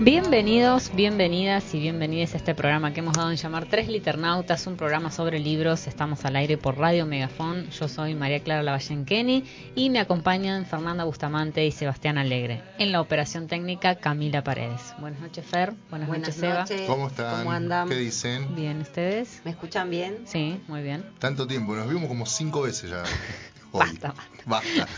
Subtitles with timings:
[0.00, 4.76] Bienvenidos, bienvenidas y bienvenidas a este programa que hemos dado en llamar Tres Liternautas, un
[4.76, 5.86] programa sobre libros.
[5.86, 7.70] Estamos al aire por Radio Megafón.
[7.70, 9.44] Yo soy María Clara Lavallenqueni
[9.76, 12.60] y me acompañan Fernanda Bustamante y Sebastián Alegre.
[12.78, 14.80] En la operación técnica, Camila Paredes.
[14.98, 15.74] Buenas noches, Fer.
[15.90, 16.64] Buenas, noches, Seba.
[16.88, 17.38] ¿Cómo están?
[17.38, 17.88] ¿Cómo andan?
[17.88, 18.56] ¿Qué dicen?
[18.56, 19.42] Bien, ¿ustedes?
[19.44, 20.24] ¿Me escuchan bien?
[20.26, 21.04] Sí, muy bien.
[21.20, 23.04] Tanto tiempo, nos vimos como cinco veces ya.
[23.70, 23.86] hoy.
[23.90, 24.88] Basta, Basta.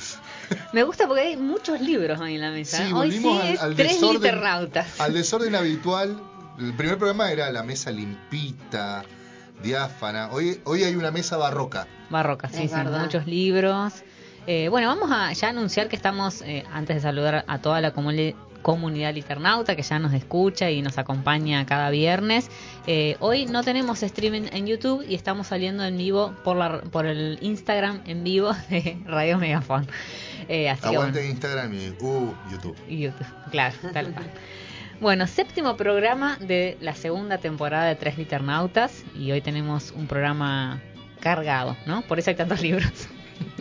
[0.73, 2.79] Me gusta porque hay muchos libros hoy en la mesa.
[2.79, 5.01] Sí, hoy sí volvimos al- es al Tres desorden- Liternautas.
[5.01, 6.21] Al desorden habitual.
[6.59, 9.05] El primer programa era la mesa limpita,
[9.63, 10.31] diáfana.
[10.31, 11.87] Hoy, hoy hay una mesa barroca.
[12.11, 13.93] Barroca, sí, sí, muchos libros.
[14.47, 17.93] Eh, bueno, vamos a ya anunciar que estamos, eh, antes de saludar a toda la
[17.93, 18.35] comuni-
[18.67, 22.51] comunidad liternauta que ya nos escucha y nos acompaña cada viernes.
[22.89, 27.07] eh, hoy no tenemos streaming en YouTube y estamos saliendo en vivo por, la, por
[27.07, 29.87] el Instagram en vivo de Radio Megafon.
[30.49, 32.77] Eh, así Aguante bueno, Instagram y uh, YouTube.
[32.89, 34.33] y YouTube, claro, tal cual.
[35.01, 40.83] Bueno, séptimo programa de la segunda temporada de Tres Liternautas y hoy tenemos un programa
[41.21, 42.03] cargado, ¿no?
[42.03, 42.91] Por eso hay tantos libros.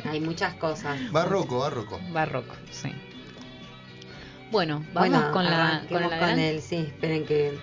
[0.09, 0.97] Hay muchas cosas.
[1.11, 1.99] Barroco, barroco.
[2.11, 2.91] Barroco, sí.
[4.51, 7.57] Bueno, vamos Bueno, con la con el con el, sí, esperen que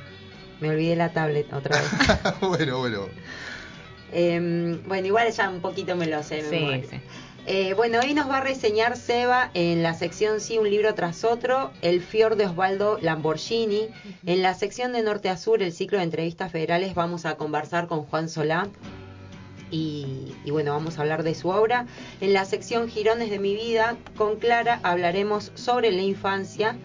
[0.60, 1.90] me olvidé la tablet otra vez.
[2.40, 3.06] bueno, bueno.
[4.12, 6.42] Em, bueno, igual ya un poquito me lo sé.
[6.42, 7.00] Sí, sí.
[7.44, 11.24] Eh, bueno, hoy nos va a reseñar Seba en la sección Sí, un libro tras
[11.24, 13.88] otro, El Fior de Osvaldo Lamborghini.
[14.24, 17.88] En la sección de Norte a Sur, el ciclo de entrevistas federales, vamos a conversar
[17.88, 18.68] con Juan Solá.
[19.72, 21.86] Y, y bueno, vamos a hablar de su obra.
[22.20, 26.76] En la sección Girones de mi vida, con Clara hablaremos sobre la infancia.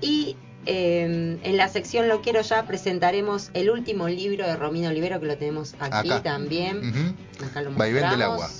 [0.00, 5.18] Y eh, en la sección Lo quiero ya presentaremos el último libro de Romino Olivero,
[5.18, 6.22] que lo tenemos aquí Acá.
[6.22, 6.90] también.
[6.90, 7.44] Ujú.
[7.46, 8.50] Acá lo Vaivén del mostramos, agua.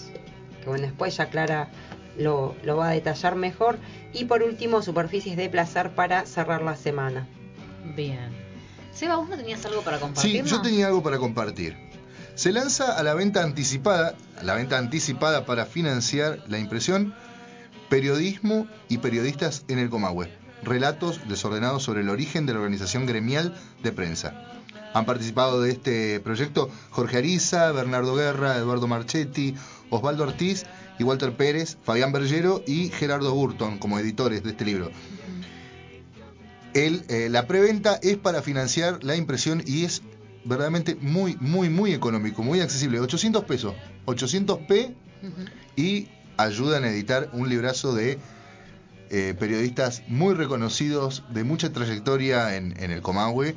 [0.62, 1.68] Que bueno, después ya Clara
[2.16, 3.78] lo, lo va a detallar mejor.
[4.14, 7.28] Y por último, superficies de placer para cerrar la semana.
[7.94, 8.30] Bien.
[8.92, 10.44] Seba, ¿vos no tenías algo para Sí, compartir?
[10.46, 11.76] yo tenía algo para compartir.
[12.38, 17.12] Se lanza a la venta anticipada, a la venta anticipada para financiar la impresión,
[17.88, 20.30] periodismo y periodistas en el Comahue.
[20.62, 24.40] Relatos desordenados sobre el origen de la organización gremial de prensa.
[24.94, 29.56] Han participado de este proyecto Jorge Ariza, Bernardo Guerra, Eduardo Marchetti,
[29.90, 30.64] Osvaldo Ortiz
[30.96, 34.92] y Walter Pérez, Fabián Bergero y Gerardo Burton como editores de este libro.
[36.72, 40.02] El, eh, la preventa es para financiar la impresión y es
[40.48, 43.00] verdaderamente muy, muy, muy económico, muy accesible.
[43.00, 43.74] 800 pesos,
[44.06, 44.94] 800p
[45.76, 48.18] y ayudan a editar un librazo de
[49.10, 53.54] eh, periodistas muy reconocidos, de mucha trayectoria en, en el Comahue.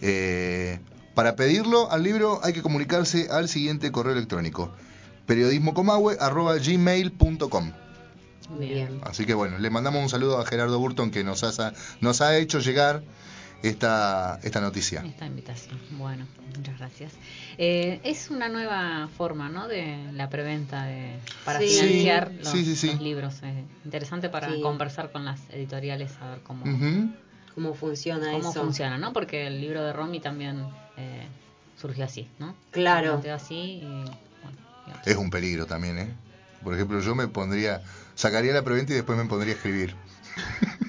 [0.00, 0.78] Eh,
[1.14, 4.72] para pedirlo al libro hay que comunicarse al siguiente correo electrónico
[5.26, 7.72] periodismocomahue.gmail.com
[8.50, 9.00] Muy bien.
[9.02, 12.36] Así que bueno, le mandamos un saludo a Gerardo Burton que nos, ha- nos ha
[12.38, 13.02] hecho llegar
[13.62, 15.02] esta, esta noticia.
[15.04, 15.78] Esta invitación.
[15.92, 16.26] Bueno,
[16.56, 17.12] muchas gracias.
[17.58, 19.68] Eh, es una nueva forma, ¿no?
[19.68, 21.68] De la preventa de, para Sí.
[21.68, 22.86] financiar los, sí, sí, sí.
[22.88, 23.34] los libros.
[23.42, 24.60] Eh, interesante para Sí.
[24.60, 26.64] conversar con las editoriales a ver cómo.
[27.54, 28.62] ¿Cómo funciona cómo eso?
[28.62, 29.12] funciona, ¿no?
[29.12, 30.64] Porque el libro de Romy también
[30.96, 31.26] eh,
[31.76, 32.54] surgió así, ¿no?
[32.70, 33.20] Claro.
[33.34, 34.04] Así y,
[34.42, 35.00] bueno.
[35.04, 36.08] Es un peligro también, ¿eh?
[36.62, 37.82] Por ejemplo, yo me pondría,
[38.14, 39.94] sacaría la preventa y después me pondría a escribir.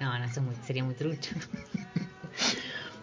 [0.00, 1.34] No, no, eso es muy- sería muy trucho.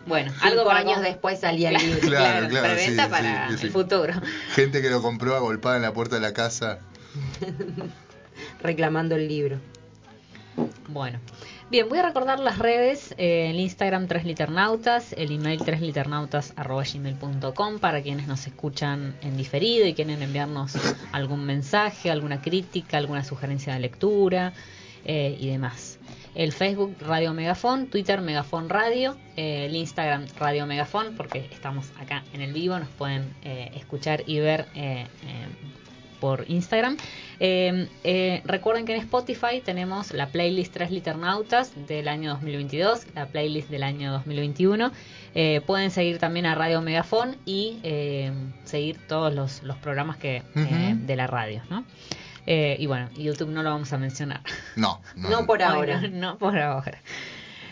[0.05, 1.99] Bueno, Cinco algo para años después salía el libro.
[2.07, 3.65] Claro, claro, preventa sí, para sí, sí.
[3.67, 4.13] el futuro.
[4.53, 6.79] Gente que lo compró agolpada en la puerta de la casa.
[8.61, 9.59] reclamando el libro.
[10.87, 11.19] Bueno,
[11.69, 17.79] bien, voy a recordar las redes, eh, el Instagram 3 liternautas, el email 3 liternautas.gmail.com
[17.79, 20.77] para quienes nos escuchan en diferido y quieren enviarnos
[21.11, 24.53] algún mensaje, alguna crítica, alguna sugerencia de lectura
[25.03, 25.94] eh, y demás.
[26.35, 32.23] El Facebook Radio Megafón, Twitter Megafón Radio, eh, el Instagram Radio Megafón, porque estamos acá
[32.33, 35.47] en el vivo, nos pueden eh, escuchar y ver eh, eh,
[36.19, 36.97] por Instagram.
[37.39, 43.69] Eh, recuerden que en Spotify tenemos la playlist 3 Liternautas del año 2022, la playlist
[43.69, 44.91] del año 2021.
[45.35, 48.31] Eh, pueden seguir también a Radio Megafón y eh,
[48.63, 51.85] seguir todos los, los programas que de la radio, ¿no?
[52.47, 54.41] Eh, y bueno, YouTube no lo vamos a mencionar.
[54.75, 55.29] No, no.
[55.29, 56.01] No por ahora.
[56.01, 56.99] No, no por ahora.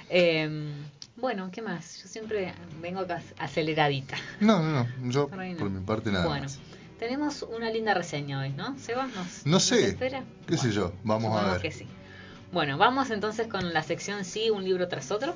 [0.10, 0.72] Eh,
[1.16, 2.02] bueno, ¿qué más?
[2.04, 4.18] Yo siempre vengo acá aceleradita.
[4.40, 5.12] No, no, no.
[5.12, 5.60] Yo, Por ahí no.
[5.60, 6.60] por mi parte, nada Bueno, más.
[7.00, 8.78] tenemos una linda reseña hoy, ¿no?
[8.80, 9.06] ¿Seba?
[9.08, 9.88] ¿Nos, No nos sé.
[9.90, 10.24] espera?
[10.48, 10.94] ¿Qué sé yo?
[11.04, 11.62] Vamos a ver.
[11.62, 11.88] que sí.
[12.52, 15.36] Bueno, vamos entonces con la sección sí, un libro tras otro.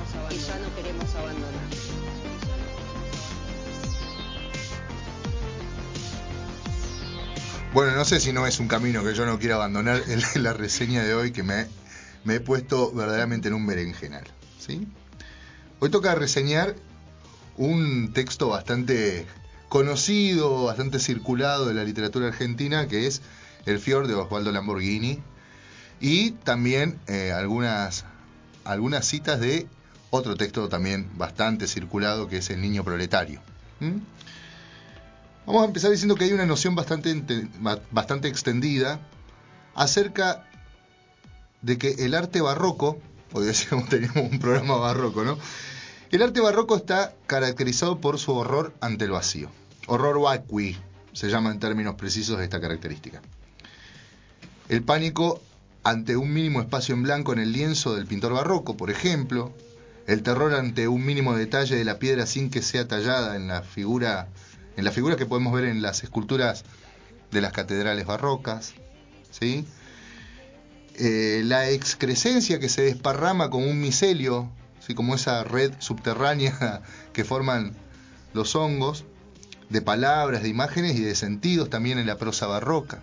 [0.31, 1.51] Que ya no queremos abandonar.
[7.73, 10.01] Bueno, no sé si no es un camino que yo no quiero abandonar
[10.35, 11.67] la reseña de hoy que me,
[12.23, 14.23] me he puesto verdaderamente en un berenjenal.
[14.57, 14.87] ¿sí?
[15.81, 16.77] Hoy toca reseñar
[17.57, 19.25] un texto bastante
[19.67, 23.21] conocido, bastante circulado de la literatura argentina, que es
[23.65, 25.19] El Fior de Osvaldo Lamborghini,
[25.99, 28.05] y también eh, algunas,
[28.63, 29.67] algunas citas de
[30.11, 33.41] otro texto también bastante circulado, que es El Niño Proletario.
[33.79, 33.97] ¿Mm?
[35.47, 37.49] Vamos a empezar diciendo que hay una noción bastante,
[37.89, 38.99] bastante extendida
[39.73, 40.47] acerca
[41.61, 42.99] de que el arte barroco,
[43.33, 45.37] hoy decíamos teníamos un programa barroco, ¿no?
[46.11, 49.49] El arte barroco está caracterizado por su horror ante el vacío.
[49.87, 50.77] Horror vacui,
[51.13, 53.21] se llama en términos precisos esta característica.
[54.67, 55.41] El pánico
[55.83, 59.53] ante un mínimo espacio en blanco en el lienzo del pintor barroco, por ejemplo.
[60.11, 63.61] El terror ante un mínimo detalle de la piedra sin que sea tallada en la
[63.61, 64.27] figura,
[64.75, 66.65] en la figura que podemos ver en las esculturas
[67.31, 68.73] de las catedrales barrocas.
[69.29, 69.65] ¿sí?
[70.95, 74.51] Eh, la excrescencia que se desparrama como un micelio,
[74.85, 74.95] ¿sí?
[74.95, 76.81] como esa red subterránea
[77.13, 77.71] que forman
[78.33, 79.05] los hongos,
[79.69, 83.01] de palabras, de imágenes y de sentidos también en la prosa barroca.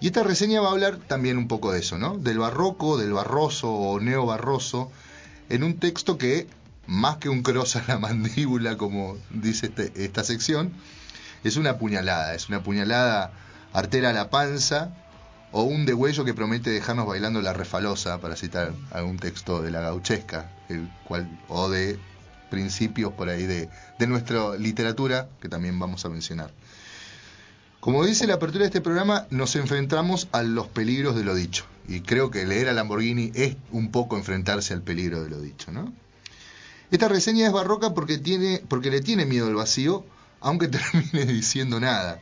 [0.00, 2.16] Y esta reseña va a hablar también un poco de eso, ¿no?
[2.16, 4.92] Del barroco, del barroso o neobarroso,
[5.48, 6.46] en un texto que,
[6.86, 10.72] más que un cross a la mandíbula, como dice este- esta sección,
[11.44, 13.32] es una puñalada, es una puñalada
[13.72, 14.94] artera a la panza
[15.50, 19.80] o un degüello que promete dejarnos bailando la refalosa, para citar algún texto de la
[19.80, 21.98] gauchesca, el cual, o de
[22.50, 26.50] principios por ahí de, de nuestra literatura, que también vamos a mencionar.
[27.80, 31.64] Como dice la apertura de este programa, nos enfrentamos a los peligros de lo dicho.
[31.88, 35.72] Y creo que leer a Lamborghini es un poco enfrentarse al peligro de lo dicho,
[35.72, 35.92] ¿no?
[36.90, 40.04] Esta reseña es barroca porque, tiene, porque le tiene miedo al vacío,
[40.40, 42.20] aunque termine diciendo nada.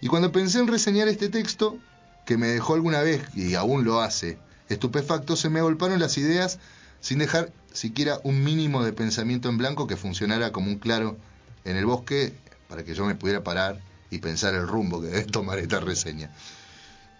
[0.00, 1.78] Y cuando pensé en reseñar este texto,
[2.26, 4.38] que me dejó alguna vez, y aún lo hace,
[4.68, 6.58] estupefacto, se me agolparon las ideas
[7.00, 11.18] sin dejar siquiera un mínimo de pensamiento en blanco que funcionara como un claro
[11.64, 12.34] en el bosque
[12.68, 16.30] para que yo me pudiera parar y pensar el rumbo que debe tomar esta reseña.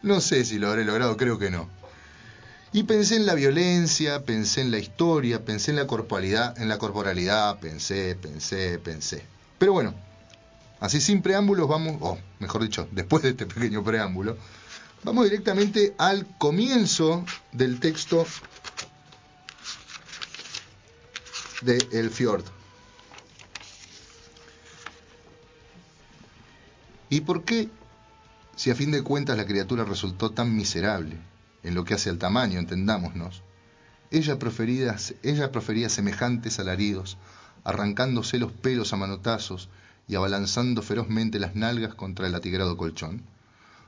[0.05, 1.67] No sé si lo habré logrado, creo que no.
[2.75, 6.77] Y pensé en la violencia, pensé en la historia, pensé en la corporalidad, en la
[6.77, 9.25] corporalidad, pensé, pensé, pensé.
[9.59, 9.95] Pero bueno,
[10.79, 14.37] así sin preámbulos vamos, o mejor dicho, después de este pequeño preámbulo,
[15.05, 18.27] vamos directamente al comienzo del texto
[21.63, 22.45] de El Fjord.
[27.09, 27.71] ¿Y por qué,
[28.57, 31.19] si a fin de cuentas la criatura resultó tan miserable,
[31.63, 33.43] en lo que hace al tamaño, entendámonos,
[34.11, 34.97] ella profería,
[35.89, 37.17] semejantes alaridos,
[37.65, 39.69] arrancándose los pelos a manotazos
[40.07, 43.23] y abalanzando ferozmente las nalgas contra el atigrado colchón?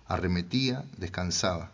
[0.08, 1.70] Arremetía, descansaba.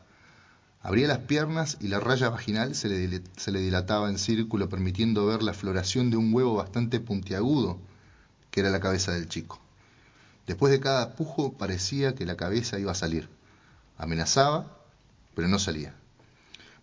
[0.83, 5.55] Abría las piernas y la raya vaginal se le dilataba en círculo, permitiendo ver la
[5.55, 7.79] floración de un huevo bastante puntiagudo,
[8.51, 9.61] que era la cabeza del chico.
[10.47, 13.29] Después de cada pujo parecía que la cabeza iba a salir.
[13.97, 14.67] Amenazaba,
[15.35, 15.95] pero no salía.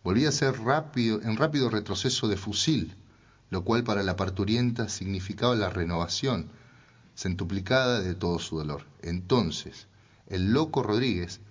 [0.04, 2.96] Volvía a ser rápido, en rápido retroceso de fusil,
[3.50, 6.50] lo cual para la parturienta significaba la renovación
[7.16, 8.86] centuplicada de todo su dolor.
[9.02, 9.88] Entonces,
[10.28, 11.42] el loco Rodríguez,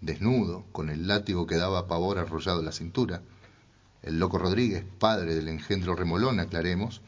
[0.00, 3.22] desnudo, con el látigo que daba pavor arrollado la cintura,
[4.02, 7.00] el loco Rodríguez, padre del engendro remolón, aclaremos,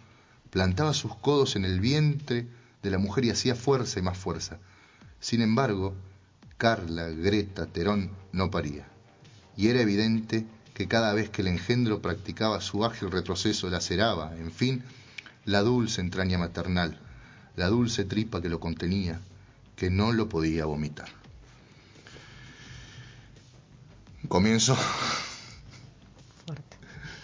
[0.50, 2.48] plantaba sus codos en el vientre
[2.88, 4.58] de la mujer y hacía fuerza y más fuerza.
[5.20, 5.94] Sin embargo,
[6.56, 8.86] Carla, Greta, Terón no paría.
[9.56, 14.52] Y era evidente que cada vez que el engendro practicaba su ágil retroceso laceraba, en
[14.52, 14.82] fin,
[15.44, 16.98] la dulce entraña maternal,
[17.56, 19.20] la dulce tripa que lo contenía,
[19.76, 21.08] que no lo podía vomitar.
[24.28, 24.76] Comienzo.
[26.46, 26.76] Fuerte.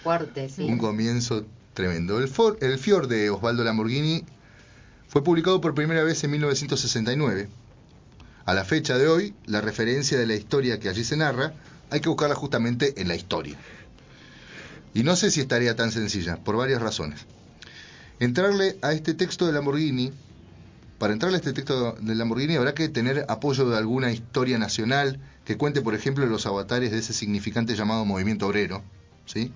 [0.02, 0.64] Fuerte, sí.
[0.64, 2.18] Un comienzo tremendo.
[2.18, 4.24] El, for, el Fior de Osvaldo Lamborghini
[5.14, 7.48] fue publicado por primera vez en 1969.
[8.46, 11.54] A la fecha de hoy, la referencia de la historia que allí se narra
[11.90, 13.56] hay que buscarla justamente en la historia.
[14.92, 17.26] Y no sé si estaría tan sencilla, por varias razones.
[18.18, 20.10] Entrarle a este texto de Lamborghini,
[20.98, 25.20] para entrarle a este texto de Lamborghini habrá que tener apoyo de alguna historia nacional
[25.44, 28.82] que cuente, por ejemplo, los avatares de ese significante llamado movimiento obrero.
[29.26, 29.52] ¿Sí?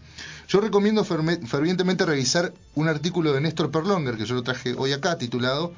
[0.49, 5.19] Yo recomiendo fervientemente revisar un artículo de Néstor Perlonger, que yo lo traje hoy acá,
[5.19, 5.73] titulado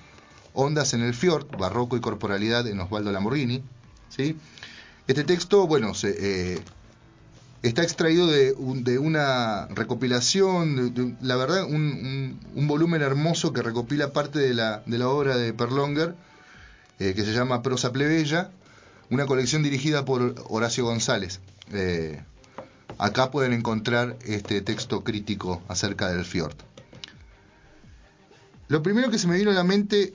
[0.55, 3.63] Ondas en el Fjord, Barroco y Corporalidad en Osvaldo Lamborghini.
[4.09, 4.37] ¿sí?
[5.07, 6.61] Este texto, bueno, eh,
[7.63, 8.55] está extraído de,
[8.99, 15.37] una recopilación, la verdad, un, volumen hermoso que recopila parte de la, de la obra
[15.37, 16.15] de Perlonger,
[16.99, 18.51] eh, que se llama Prosa Plebeya,
[19.11, 21.41] una colección dirigida por Horacio González.
[21.73, 22.23] Eh,
[23.01, 26.55] acá pueden encontrar este texto crítico acerca del fiord.
[28.69, 30.15] Lo primero que se me vino a la mente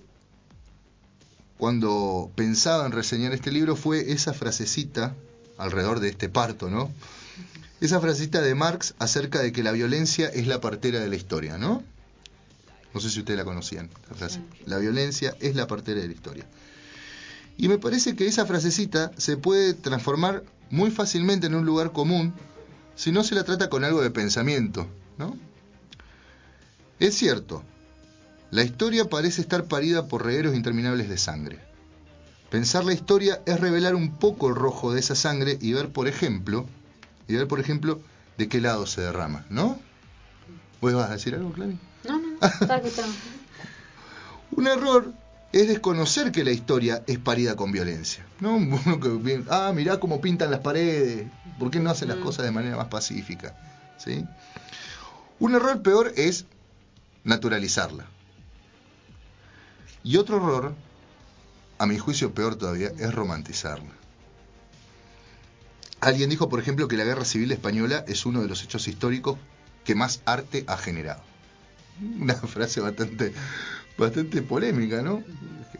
[1.57, 5.15] cuando pensaba en reseñar este libro fue esa frasecita
[5.57, 6.91] alrededor de este parto, ¿no?
[7.81, 11.57] Esa frasecita de Marx acerca de que la violencia es la partera de la historia,
[11.57, 11.83] ¿no?
[12.93, 14.41] No sé si ustedes la conocían, la frase.
[14.65, 16.45] La violencia es la partera de la historia.
[17.57, 22.33] Y me parece que esa frasecita se puede transformar muy fácilmente en un lugar común
[22.95, 24.87] si no se la trata con algo de pensamiento,
[25.17, 25.37] ¿no?
[26.99, 27.63] Es cierto,
[28.51, 31.59] la historia parece estar parida por regueros interminables de sangre.
[32.49, 36.07] Pensar la historia es revelar un poco el rojo de esa sangre y ver, por
[36.07, 36.65] ejemplo,
[37.27, 37.99] y ver, por ejemplo,
[38.37, 39.77] de qué lado se derrama, ¿no?
[40.79, 41.77] ¿Vos vas a decir algo, Clary?
[42.05, 42.81] No, no, está
[44.51, 45.11] Un error
[45.55, 48.25] es desconocer que la historia es parida con violencia.
[48.41, 48.59] ¿no?
[49.49, 52.23] ah, mirá cómo pintan las paredes, ¿por qué no hacen las mm.
[52.23, 53.55] cosas de manera más pacífica?
[53.97, 54.25] ¿Sí?
[55.39, 56.45] Un error peor es
[57.23, 58.05] naturalizarla.
[60.03, 60.75] Y otro error,
[61.77, 63.93] a mi juicio peor todavía, es romantizarla.
[66.01, 69.39] Alguien dijo, por ejemplo, que la Guerra Civil Española es uno de los hechos históricos
[69.85, 71.23] que más arte ha generado.
[72.19, 73.33] Una frase bastante
[73.97, 75.23] bastante polémica, ¿no?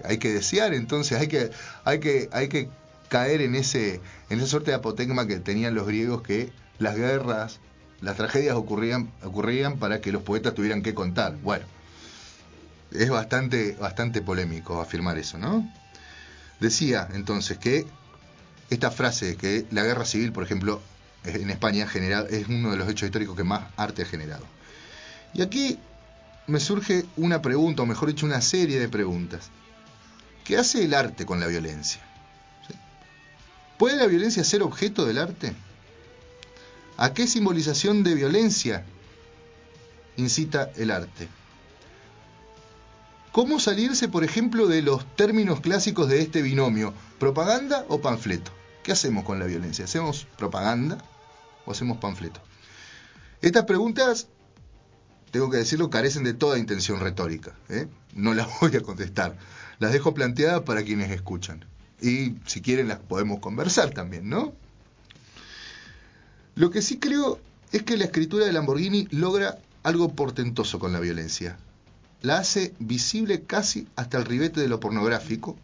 [0.04, 1.52] Hay que desear, entonces hay que,
[1.84, 2.70] hay que, hay que
[3.10, 7.60] caer en ese, en esa suerte de apotegma que tenían los griegos que las guerras,
[8.02, 11.38] las tragedias ocurrían, ocurrían para que los poetas tuvieran que contar.
[11.38, 11.66] Bueno,
[12.92, 15.70] es bastante, bastante polémico afirmar eso, ¿no?
[16.60, 17.86] Decía entonces que
[18.70, 20.82] esta frase que la guerra civil, por ejemplo,
[21.24, 24.46] en España general, es uno de los hechos históricos que más arte ha generado.
[25.34, 25.80] Y aquí
[26.48, 29.50] me surge una pregunta, o mejor dicho, una serie de preguntas.
[30.44, 32.02] ¿Qué hace el arte con la violencia?
[33.78, 35.54] ¿Puede la violencia ser objeto del arte?
[36.98, 38.86] ¿A qué simbolización de violencia
[40.18, 41.28] incita el arte?
[43.32, 48.52] ¿Cómo salirse, por ejemplo, de los términos clásicos de este binomio, propaganda o panfleto?
[48.82, 49.86] ¿Qué hacemos con la violencia?
[49.86, 51.00] ¿Hacemos propaganda
[51.66, 52.40] o hacemos panfleto?
[53.42, 54.28] Estas preguntas
[55.36, 57.54] tengo que decirlo, carecen de toda intención retórica.
[57.68, 57.90] ¿eh?
[58.14, 59.36] No las voy a contestar.
[59.80, 61.66] Las dejo planteadas para quienes escuchan.
[62.02, 64.54] Y si quieren las podemos conversar también, ¿no?
[66.56, 67.38] Lo que sí creo
[67.74, 71.58] es que la escritura de Lamborghini logra algo portentoso con la violencia.
[72.22, 75.58] La hace visible casi hasta el ribete de lo pornográfico,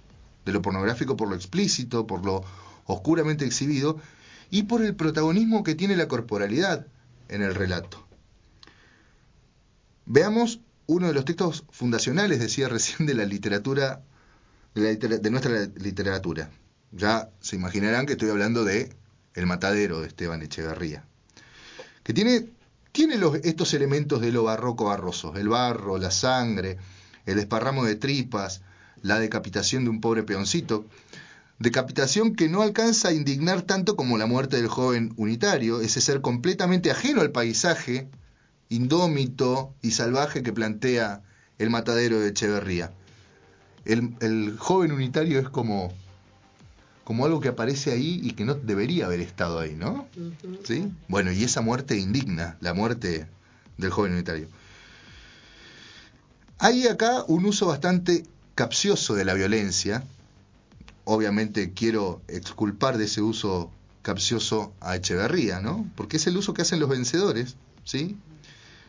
[0.44, 2.44] de lo pornográfico por lo explícito, por lo
[2.88, 4.02] oscuramente exhibido,
[4.50, 6.88] y por el protagonismo que tiene la corporalidad
[7.30, 8.11] en el relato.
[10.06, 14.02] Veamos uno de los textos fundacionales, decía recién, de la literatura,
[14.74, 16.50] de, nuestra literatura.
[16.92, 18.94] Ya se imaginarán que estoy hablando de
[19.34, 21.06] El matadero de Esteban Echeverría,
[22.04, 26.78] que tiene, los, estos elementos de lo barroco barroso, el barro, la sangre,
[27.26, 28.62] el desparramo de tripas,
[29.02, 30.86] la decapitación de un pobre peoncito,
[31.60, 36.22] decapitación que no alcanza a indignar tanto como la muerte del joven unitario, ese ser
[36.22, 38.10] completamente ajeno al paisaje,
[38.72, 41.22] indómito y salvaje que plantea
[41.60, 42.92] el matadero de Echeverría.
[43.86, 45.94] El, el joven unitario es como
[47.04, 50.08] como algo que aparece ahí y que no debería haber estado ahí, ¿no?
[50.64, 50.90] ¿Sí?
[51.10, 53.28] Bueno, y esa muerte indigna, la muerte
[53.78, 54.48] del joven unitario.
[56.58, 58.24] Hay acá un uso bastante
[58.56, 60.06] capcioso de la violencia.
[61.04, 63.72] Obviamente quiero exculpar de ese uso
[64.04, 65.90] capcioso a Echeverría, ¿no?
[65.98, 68.16] Porque es el uso que hacen los vencedores, ¿sí?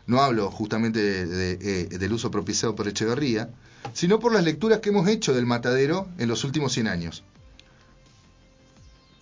[0.06, 3.50] No hablo justamente eh, del uso propiciado por Echeverría,
[3.92, 7.24] sino por las lecturas que hemos hecho del matadero en los últimos 100 años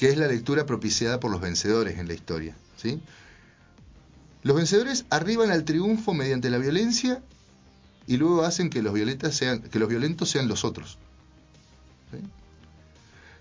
[0.01, 2.57] que es la lectura propiciada por los vencedores en la historia.
[2.79, 3.03] ¿sí?
[4.43, 7.23] Los vencedores arriban al triunfo mediante la violencia
[8.07, 8.95] y luego hacen que los,
[9.35, 10.97] sean, que los violentos sean los otros.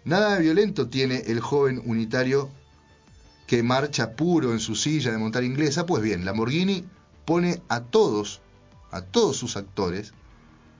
[0.03, 2.49] Nada de violento tiene el joven unitario
[3.47, 5.85] que marcha puro en su silla de montar inglesa.
[5.85, 6.83] Pues bien, Lamborghini
[7.29, 8.41] pone a todos,
[8.89, 10.13] a todos sus actores,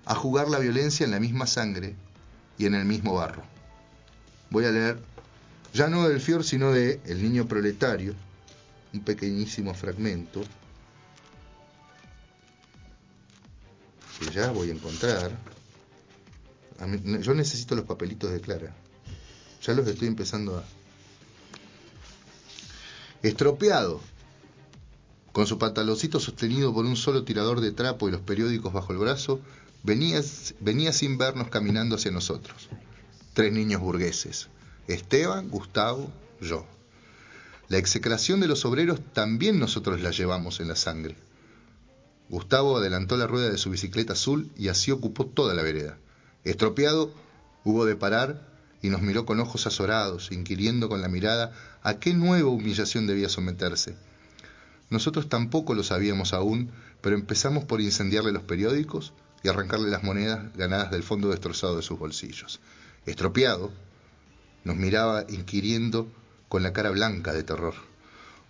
[0.06, 1.94] a jugar la violencia en la misma sangre
[2.58, 3.44] y en el mismo barro.
[4.50, 5.00] Voy a leer
[5.76, 8.16] ya no del Fior, sino de El Niño Proletario,
[8.96, 10.42] un pequeñísimo fragmento
[14.20, 15.30] que ya voy a encontrar.
[17.22, 18.74] Yo necesito los papelitos de Clara.
[19.62, 20.64] Ya los estoy empezando a...
[23.22, 24.02] Estropeado,
[25.32, 29.00] con su pantaloncito sostenido por un solo tirador de trapo y los periódicos bajo el
[29.00, 29.42] brazo,
[29.84, 30.22] venía,
[30.60, 32.70] venía sin vernos caminando hacia nosotros.
[33.34, 34.50] Tres niños burgueses,
[34.88, 36.66] Esteban, Gustavo, yo.
[37.68, 41.16] La execración de los obreros también nosotros la llevamos en la sangre.
[42.30, 45.98] Gustavo adelantó la rueda de su bicicleta azul y así ocupó toda la vereda.
[46.44, 47.12] Estropeado,
[47.64, 48.48] hubo de parar
[48.82, 53.30] y nos miró con ojos azorados, inquiriendo con la mirada a qué nueva humillación debía
[53.30, 53.96] someterse.
[54.90, 56.72] Nosotros tampoco lo sabíamos aún,
[57.02, 61.84] pero empezamos por incendiarle los periódicos y arrancarle las monedas ganadas del fondo destrozado de
[61.84, 62.60] sus bolsillos.
[63.06, 63.72] Estropeado,
[64.64, 66.12] nos miraba inquiriendo
[66.50, 67.76] con la cara blanca de terror.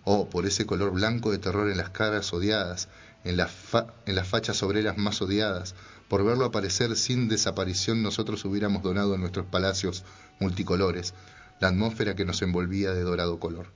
[0.05, 2.87] Oh, por ese color blanco de terror en las caras odiadas,
[3.23, 5.75] en, la fa en las fachas obreras más odiadas,
[6.07, 10.03] por verlo aparecer sin desaparición nosotros hubiéramos donado en nuestros palacios
[10.39, 11.13] multicolores
[11.59, 13.67] la atmósfera que nos envolvía de dorado color.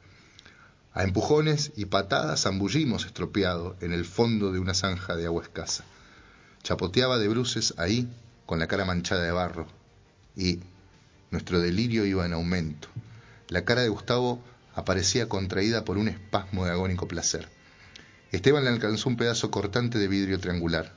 [0.95, 5.83] A empujones y patadas zambullimos estropeado en el fondo de una zanja de agua escasa.
[6.61, 8.07] Chapoteaba de bruces ahí,
[8.45, 9.65] con la cara manchada de barro,
[10.35, 10.59] y,
[11.31, 12.89] nuestro delirio iba en aumento.
[13.49, 14.39] La cara de Gustavo
[14.75, 17.49] aparecía contraída por un espasmo de agónico placer.
[18.31, 20.93] Esteban le alcanzó un pedazo cortante de vidrio triangular.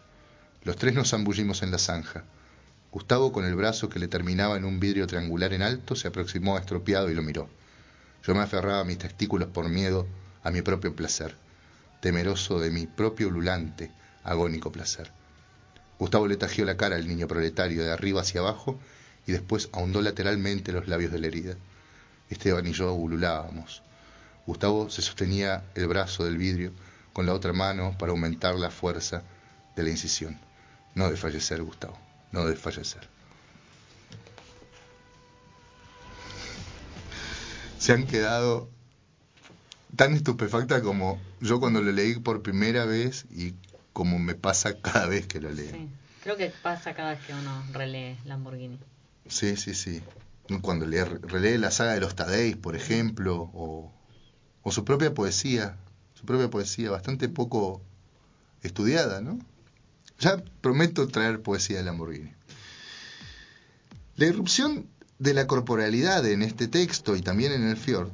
[0.62, 2.24] Los tres nos zambullimos en la zanja.
[2.92, 6.56] Gustavo, con el brazo que le terminaba en un vidrio triangular en alto, se aproximó
[6.56, 7.48] a estropeado y lo miró.
[8.26, 10.04] Yo me aferraba a mis testículos por miedo
[10.42, 11.36] a mi propio placer,
[12.00, 13.92] temeroso de mi propio ululante,
[14.24, 15.12] agónico placer.
[16.00, 18.80] Gustavo le tajió la cara al niño proletario de arriba hacia abajo
[19.28, 21.54] y después ahondó lateralmente los labios de la herida.
[22.28, 23.84] Esteban y yo ululábamos.
[24.44, 26.72] Gustavo se sostenía el brazo del vidrio
[27.12, 29.22] con la otra mano para aumentar la fuerza
[29.76, 30.40] de la incisión.
[30.96, 31.96] No de fallecer, Gustavo,
[32.32, 32.56] no de
[37.86, 38.68] Se han quedado
[39.94, 43.54] tan estupefacta como yo cuando lo leí por primera vez y
[43.92, 45.70] como me pasa cada vez que lo leo.
[45.70, 45.88] Sí.
[46.24, 48.80] Creo que pasa cada vez que uno relee Lamborghini.
[49.28, 50.02] Sí, sí, sí.
[50.62, 53.92] Cuando lee, relee la saga de los Tadeis, por ejemplo, o,
[54.64, 55.76] o su propia poesía,
[56.14, 57.82] su propia poesía, bastante poco
[58.64, 59.38] estudiada, ¿no?
[60.18, 62.32] Ya prometo traer poesía de Lamborghini.
[64.16, 64.88] La irrupción
[65.18, 68.10] de la corporalidad en este texto y también en el Fjord,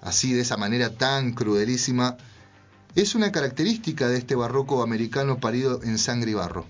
[0.00, 2.16] así de esa manera tan crudelísima,
[2.94, 6.66] es una característica de este barroco americano parido en sangre y barro.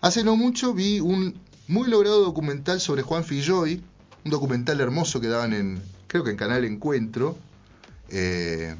[0.00, 3.82] Hace no mucho vi un muy logrado documental sobre Juan Filloy,
[4.24, 7.36] un documental hermoso que daban en, creo que en Canal Encuentro,
[8.08, 8.74] eh,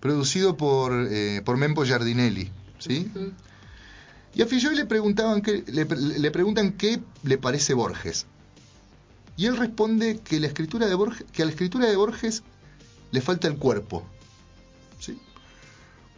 [0.00, 3.10] producido por, eh, por Mempo Giardinelli, ¿sí?
[3.14, 3.32] Uh -huh.
[4.34, 8.26] Y a Filloy le, preguntaban que, le, le, preguntan qué le parece Borges.
[9.36, 12.42] Y él responde que, la escritura de Borges, que a la escritura de Borges
[13.10, 14.02] le falta el cuerpo.
[14.98, 15.18] ¿sí?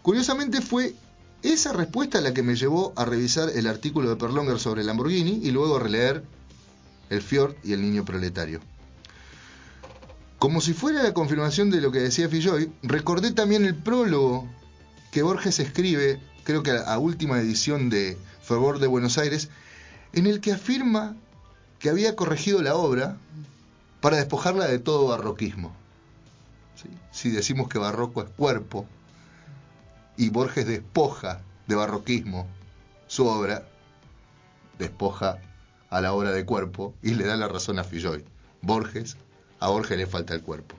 [0.02, 0.94] Curiosamente fue
[1.42, 5.50] esa respuesta la que me llevó a revisar el artículo de Perlonger sobre Lamborghini y
[5.50, 6.24] luego a releer
[7.10, 8.60] El Fjord y el Niño Proletario.
[10.38, 14.48] Como si fuera la confirmación de lo que decía Filloy, recordé también el prólogo
[15.10, 19.48] que Borges escribe, creo que a última edición de Favor de Buenos Aires,
[20.12, 21.16] en el que afirma
[21.78, 23.16] que había corregido la obra
[24.00, 25.74] para despojarla de todo barroquismo.
[27.10, 28.86] Si decimos que barroco es cuerpo
[30.16, 32.46] y Borges despoja de barroquismo
[33.08, 33.66] su obra,
[34.78, 35.38] despoja
[35.90, 38.24] a la obra de cuerpo y le da la razón a Filloy.
[38.62, 39.16] Borges,
[39.60, 40.76] a Borges le falta el cuerpo.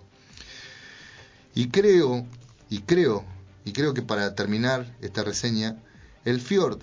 [1.55, 2.25] Y creo,
[2.69, 3.25] y creo,
[3.65, 5.77] y creo que para terminar esta reseña,
[6.25, 6.79] el Fjord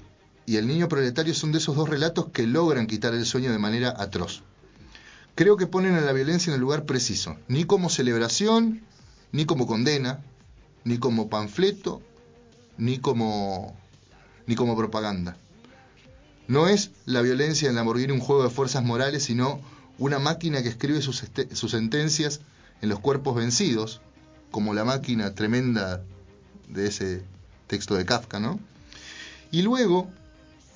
[0.46, 3.58] y el niño proletario son de esos dos relatos que logran quitar el sueño de
[3.58, 4.42] manera atroz.
[5.34, 8.82] Creo que ponen a la violencia en el lugar preciso, ni como celebración,
[9.32, 10.20] ni como condena,
[10.84, 12.00] ni como panfleto,
[12.78, 13.76] ni como
[14.46, 15.36] ni como propaganda.
[16.46, 19.60] No es la violencia en Lamborghini un juego de fuerzas morales, sino
[19.98, 22.40] una máquina que escribe sus, sus sentencias
[22.80, 24.00] en los cuerpos vencidos,
[24.52, 26.02] como la máquina tremenda
[26.68, 27.24] de ese
[27.66, 28.60] texto de Kafka, ¿no?
[29.50, 30.08] Y luego,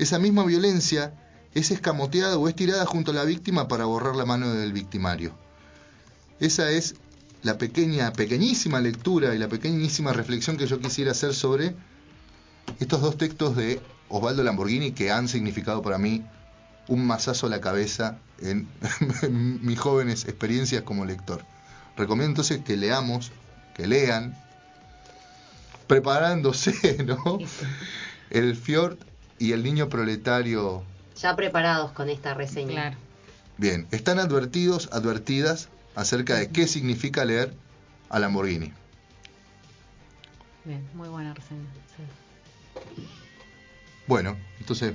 [0.01, 1.13] esa misma violencia
[1.55, 5.35] es escamoteada o es tirada junto a la víctima para borrar la mano del victimario.
[6.39, 6.95] Esa es
[7.43, 11.75] la pequeña, pequeñísima lectura y la pequeñísima reflexión que yo quisiera hacer sobre
[12.79, 16.25] estos dos textos de Osvaldo Lamborghini que han significado para mí
[16.89, 18.69] un mazazo a la cabeza en,
[19.63, 21.45] mis jóvenes experiencias como lector.
[21.95, 23.33] Recomiendo entonces que leamos,
[23.75, 24.35] que lean,
[25.87, 27.39] preparándose, ¿no?
[28.31, 29.10] El Fjord
[29.41, 30.85] y el niño proletario.
[31.17, 32.73] Ya preparados con esta reseña.
[32.73, 32.97] Claro.
[33.57, 37.53] Bien, están advertidos, advertidas acerca de qué significa leer
[38.11, 38.73] a Lamborghini.
[40.65, 41.67] Bien, muy buena reseña.
[44.07, 44.93] Bueno, entonces,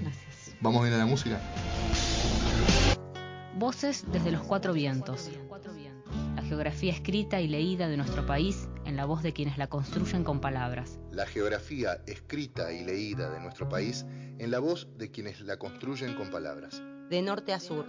[0.61, 1.41] ¿vamos bien a la música?
[3.57, 5.29] Voces desde los cuatro vientos.
[6.45, 10.23] La geografía escrita y leída de nuestro país en la voz de quienes la construyen
[10.23, 10.99] con palabras.
[11.11, 14.05] La geografía escrita y leída de nuestro país
[14.37, 16.83] en la voz de quienes la construyen con palabras.
[17.09, 17.87] De norte a sur.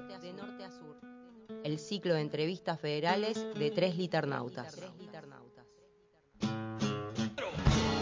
[1.65, 4.75] El ciclo de entrevistas federales de tres liternautas.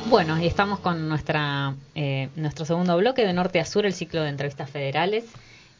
[0.09, 4.23] Bueno, y estamos con nuestra eh, nuestro segundo bloque de norte a sur, el ciclo
[4.23, 5.25] de entrevistas federales.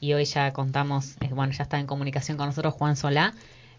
[0.01, 3.35] Y hoy ya contamos, eh, bueno, ya está en comunicación con nosotros Juan Solá.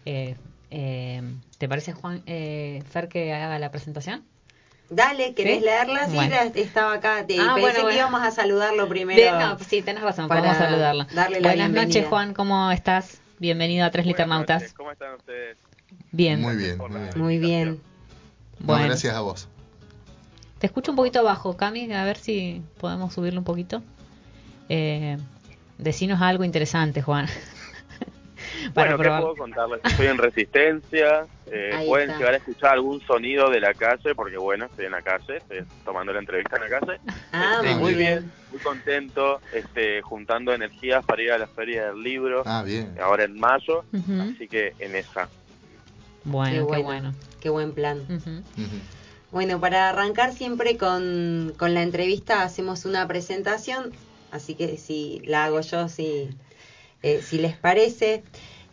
[0.06, 0.38] Eh,
[0.70, 4.24] ¿Te parece, Juan, Fer, que haga la presentación?
[4.90, 6.08] Dale, ¿querés leerla?
[6.08, 6.18] Sí,
[6.60, 7.26] estaba acá.
[7.26, 9.40] Te, ah, pensé que íbamos a saludarlo primero.
[9.40, 11.08] no, sí, tenés razón, podemos saludarla.
[11.42, 13.20] Buenas noches, Juan, ¿cómo estás?
[13.40, 14.74] Bienvenido a Tres Liternautas.
[14.74, 15.58] ¿Cómo están ustedes?
[16.12, 16.42] Bien.
[16.42, 17.10] Muy bien, muy bien.
[17.16, 17.82] Muy bien.
[18.60, 19.48] Bueno, gracias a vos.
[20.60, 23.84] Te escucho un poquito abajo, Cami, a ver si podemos subirlo un poquito.
[24.70, 25.18] Eh,
[25.78, 27.28] decinos algo interesante, Juan.
[28.74, 29.82] Bueno, ¿qué puedo contarles?
[29.84, 34.66] Estoy en resistencia, eh, pueden llegar a escuchar algún sonido de la calle, porque bueno,
[34.66, 37.00] estoy en la calle, estoy tomando la entrevista en la calle.
[37.32, 38.32] Ah, este, muy bien.
[38.52, 42.96] Muy contento, este, juntando energías para ir a la Feria del Libro, ah, bien.
[43.02, 43.84] ahora en mayo,
[44.22, 45.30] así que en esa.
[46.24, 47.14] Bueno, qué, bueno.
[47.40, 48.02] Qué buen plan.
[49.36, 53.92] Bueno, para arrancar siempre con, la entrevista hacemos una presentación,
[54.32, 56.30] así que si la hago yo, si,
[57.06, 58.24] eh, si les parece.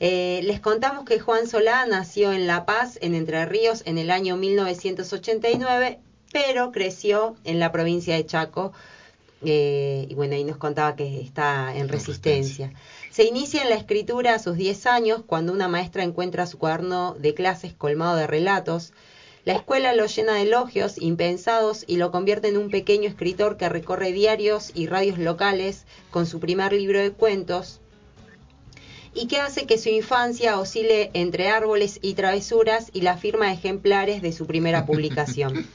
[0.01, 4.11] Eh, les contamos que Juan Solá nació en La Paz, en Entre Ríos, en el
[4.11, 6.01] año 1989,
[6.33, 8.73] pero creció en la provincia de Chaco.
[9.45, 12.73] Eh, y bueno, ahí nos contaba que está en resistencia.
[13.11, 17.14] Se inicia en la escritura a sus 10 años, cuando una maestra encuentra su cuaderno
[17.18, 18.95] de clases colmado de relatos.
[19.45, 23.68] La escuela lo llena de elogios impensados y lo convierte en un pequeño escritor que
[23.68, 27.82] recorre diarios y radios locales con su primer libro de cuentos
[29.14, 33.53] y que hace que su infancia oscile entre árboles y travesuras y la firma de
[33.53, 35.66] ejemplares de su primera publicación.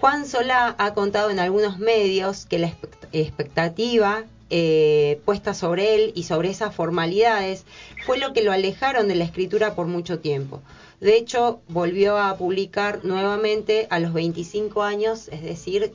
[0.00, 2.72] Juan Solá ha contado en algunos medios que la
[3.12, 7.64] expectativa eh, puesta sobre él y sobre esas formalidades
[8.06, 10.62] fue lo que lo alejaron de la escritura por mucho tiempo.
[11.00, 15.92] De hecho, volvió a publicar nuevamente a los 25 años, es decir,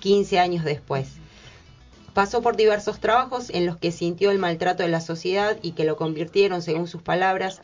[0.00, 1.08] 15 años después.
[2.16, 5.84] Pasó por diversos trabajos en los que sintió el maltrato de la sociedad y que
[5.84, 7.60] lo convirtieron, según sus palabras,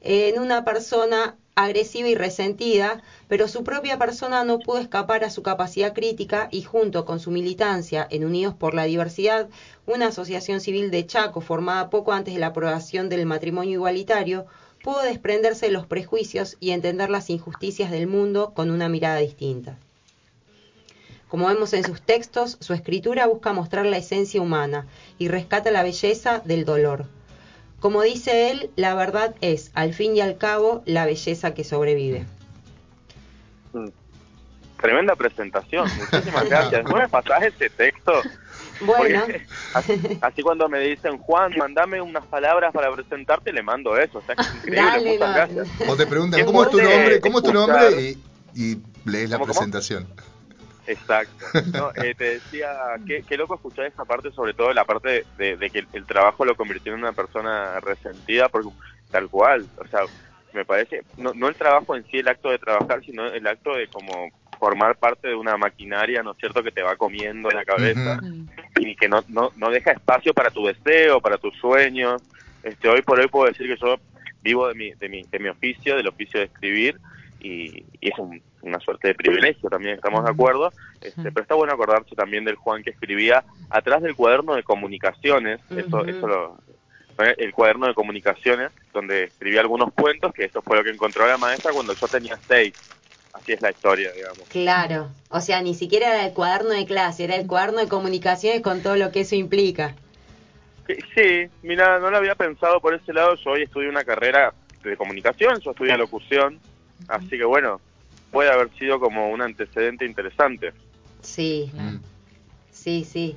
[0.00, 5.44] en una persona agresiva y resentida, pero su propia persona no pudo escapar a su
[5.44, 9.48] capacidad crítica y junto con su militancia en Unidos por la Diversidad,
[9.86, 14.46] una asociación civil de Chaco formada poco antes de la aprobación del matrimonio igualitario,
[14.82, 19.78] pudo desprenderse de los prejuicios y entender las injusticias del mundo con una mirada distinta.
[21.32, 25.82] Como vemos en sus textos, su escritura busca mostrar la esencia humana y rescata la
[25.82, 27.06] belleza del dolor.
[27.80, 32.26] Como dice él, la verdad es, al fin y al cabo, la belleza que sobrevive.
[33.72, 33.86] Mm.
[34.78, 36.84] Tremenda presentación, muchísimas gracias.
[36.84, 38.12] ¿No me pasás ese texto?
[38.82, 39.24] Bueno.
[40.20, 44.18] Así, cuando me dicen, Juan, mandame unas palabras para presentarte, le mando eso.
[44.18, 45.68] O sea, es increíble, muchas gracias.
[45.88, 47.20] O te preguntan, ¿cómo es tu nombre?
[47.20, 48.16] ¿Cómo es tu nombre?
[48.54, 50.06] Y, lees la presentación.
[50.86, 51.44] Exacto.
[52.02, 52.70] Eh, te decía,
[53.06, 56.56] qué, qué, loco escuchar esa parte, sobre todo la parte de, que el, trabajo lo
[56.56, 58.70] convirtió en una persona resentida, porque
[59.10, 60.00] tal cual, o sea,
[60.52, 63.74] me parece, no, no el trabajo en sí, el acto de trabajar, sino el acto
[63.74, 67.64] de como formar parte de una maquinaria, ¿no es cierto?, que te va comiendo la
[67.64, 68.20] cabeza
[68.76, 72.22] y que no, no, no deja espacio para tu deseo, para tus sueños.
[72.62, 73.96] Este, hoy por hoy puedo decir que yo
[74.40, 77.00] vivo de mi, de mi, de mi oficio, del oficio de escribir,
[77.40, 78.14] y, es
[78.62, 82.56] una suerte de privilegio también, estamos de acuerdo, este, pero está bueno acordarse también del
[82.56, 86.58] Juan que escribía atrás del cuaderno de comunicaciones, eso, eso lo,
[87.18, 91.38] el cuaderno de comunicaciones, donde escribía algunos cuentos, que eso fue lo que encontró la
[91.38, 92.74] maestra cuando yo tenía seis.
[93.32, 94.40] Así es la historia, digamos.
[94.48, 98.60] Claro, o sea, ni siquiera era el cuaderno de clase, era el cuaderno de comunicaciones
[98.60, 99.94] con todo lo que eso implica.
[101.14, 103.34] Sí, mira, no lo había pensado por ese lado.
[103.36, 106.60] Yo hoy estudio una carrera de comunicación, yo estudio locución,
[107.08, 107.80] así que bueno,
[108.32, 110.72] puede haber sido como un antecedente interesante.
[111.20, 111.96] Sí, mm.
[112.72, 113.36] sí, sí.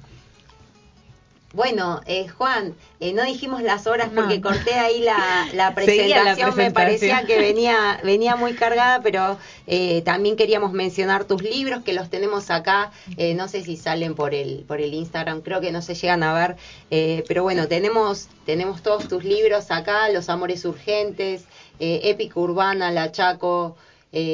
[1.55, 7.25] Bueno, eh, Juan, eh, no dijimos las horas porque corté ahí la, presentación, me parecía
[7.25, 12.51] que venía, venía muy cargada, pero eh, también queríamos mencionar tus libros, que los tenemos
[12.51, 12.91] acá,
[13.36, 16.34] no sé si salen por el, por el Instagram, creo que no se llegan a
[16.34, 16.58] ver,
[17.25, 21.45] pero bueno, tenemos, tenemos todos tus libros acá, Los Amores Urgentes,
[21.79, 23.77] Épica Urbana, La Chaco,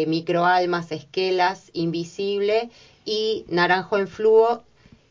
[0.08, 2.70] Microalmas, Esquelas, Invisible
[3.04, 4.64] y Naranjo en Fluo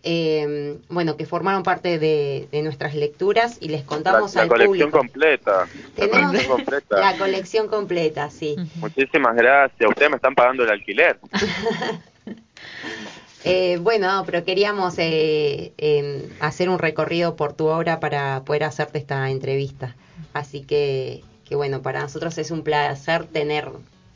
[0.02, 5.66] eh, bueno, que formaron parte de, nuestras lecturas y les contamos la, la colección Completa.
[5.94, 7.00] Tenemos la colección completa.
[7.00, 8.56] La colección completa, sí.
[8.76, 9.88] Muchísimas gracias.
[9.88, 11.18] Ustedes me están pagando el alquiler.
[13.44, 18.98] eh, bueno, pero queríamos eh, em, hacer un recorrido por tu obra para poder hacerte
[18.98, 19.96] esta entrevista.
[20.32, 23.68] Así que, que bueno, para nosotros es un placer tener,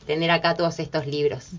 [0.07, 1.51] tener acá todos estos libros.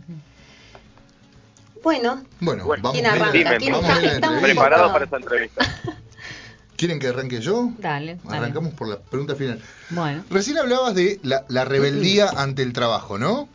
[1.86, 3.58] Bueno, bueno, vamos ¿quién arranca?
[3.60, 5.82] ¿Quién está, preparado para esta entrevista?
[6.78, 7.72] ¿Quieren que arranque yo?
[7.78, 8.18] Dale.
[8.28, 9.62] Arrancamos por la pregunta final.
[9.92, 10.26] Bueno.
[10.32, 13.48] Recién hablabas de la, rebeldía ante el trabajo, ¿no?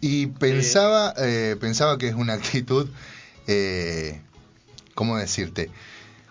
[0.00, 2.88] Y pensaba, eh, pensaba que es una actitud,
[3.46, 4.20] eh,
[4.94, 5.70] ¿cómo decirte?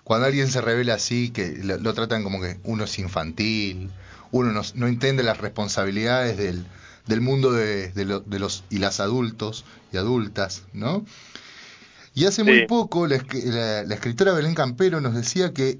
[0.03, 3.91] Cuando alguien se revela así, que lo, tratan como que uno es infantil,
[4.31, 6.65] uno no, no entiende las responsabilidades del,
[7.05, 8.05] del mundo de, de,
[8.39, 11.05] los y las adultos y adultas, ¿no?
[12.15, 15.79] Y hace muy poco la, la, escritora Belén Campero nos decía que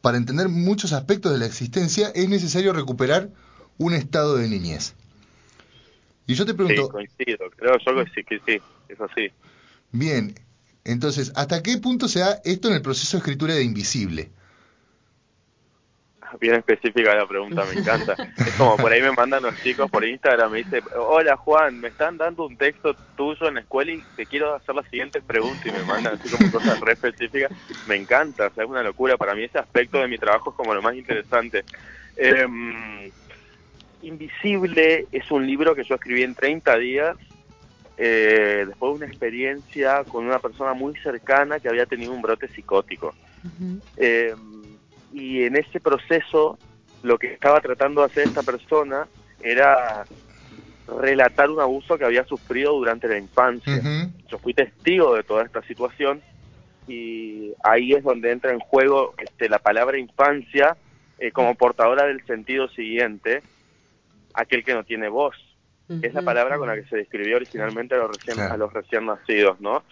[0.00, 3.30] para entender muchos aspectos de la existencia es necesario recuperar
[3.78, 4.94] un estado de niñez.
[6.26, 6.86] Y yo te pregunto...
[6.86, 9.30] Sí, coincido, creo yo que sí, que sí, es así.
[9.92, 10.34] Bien,
[10.84, 14.30] entonces, ¿hasta qué punto se da esto en el proceso de escritura de Invisible?
[16.40, 18.14] Bien específica la pregunta, me encanta.
[18.36, 21.88] Es como por ahí me mandan los chicos por Instagram, me dice, hola Juan, me
[21.88, 25.68] están dando un texto tuyo en la escuela y te quiero hacer la siguiente pregunta
[25.68, 27.52] y me mandan así como cosas re específicas.
[27.86, 29.16] Me encanta, o sea, es una locura.
[29.16, 31.64] Para mí ese aspecto de mi trabajo es como lo más interesante.
[32.16, 33.10] Em,
[34.02, 37.16] Invisible es un libro que yo escribí en 30 días.
[37.98, 42.48] Eh, después de una experiencia con una persona muy cercana que había tenido un brote
[42.48, 43.14] psicótico
[45.12, 46.58] y en ese proceso
[47.02, 49.06] lo que estaba tratando de hacer esta persona
[49.42, 50.04] era
[51.00, 53.80] relatar un abuso que había sufrido durante la infancia.
[54.28, 56.22] Yo fui testigo de toda esta situación
[56.88, 60.76] y ahí es donde entra en juego este, la palabra infancia
[61.18, 63.42] eh, como portadora del sentido siguiente,
[64.34, 65.36] aquel que no tiene voz.
[66.00, 69.04] Es la palabra con la que se describió originalmente a los recién, a los recién
[69.04, 69.82] nacidos, ¿no?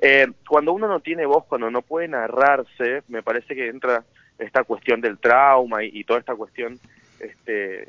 [0.00, 4.02] Eh, cuando uno no tiene voz, cuando no puede narrarse, me parece que entra
[4.40, 6.78] esta cuestión del trauma y, toda esta cuestión
[7.18, 7.88] este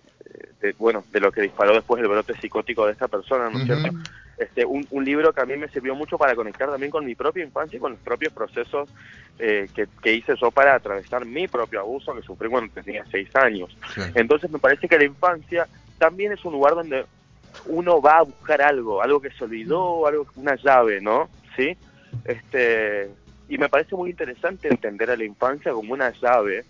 [0.62, 3.66] de, bueno de lo que disparó después el brote psicótico de esta persona no es
[3.66, 3.90] cierto
[4.38, 7.16] este un, un, libro que a mí me sirvió mucho para conectar también con mi
[7.16, 8.90] propia infancia y con los propios procesos
[9.40, 13.34] eh, que, que, hice yo para atravesar mi propio abuso que sufrí cuando tenía seis
[13.36, 13.76] años.
[14.14, 17.06] Entonces me parece que la infancia también es un lugar donde
[17.68, 21.78] uno va a buscar algo algo que se olvidó algo una llave no sí
[22.26, 23.10] este
[23.52, 26.64] y me parece muy interesante entender a la infancia como una llave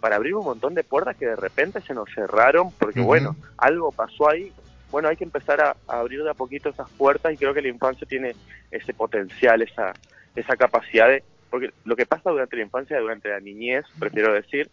[0.00, 3.92] para abrir un montón de puertas que de repente se nos cerraron porque, bueno, algo
[3.92, 4.52] pasó ahí.
[4.90, 7.68] Bueno, hay que empezar a, abrir de a poquito esas puertas y creo que la
[7.68, 8.34] infancia tiene
[8.72, 9.92] ese potencial, esa,
[10.34, 11.22] esa capacidad de...
[11.48, 14.68] Porque lo que pasa durante la infancia, durante la niñez, prefiero decir,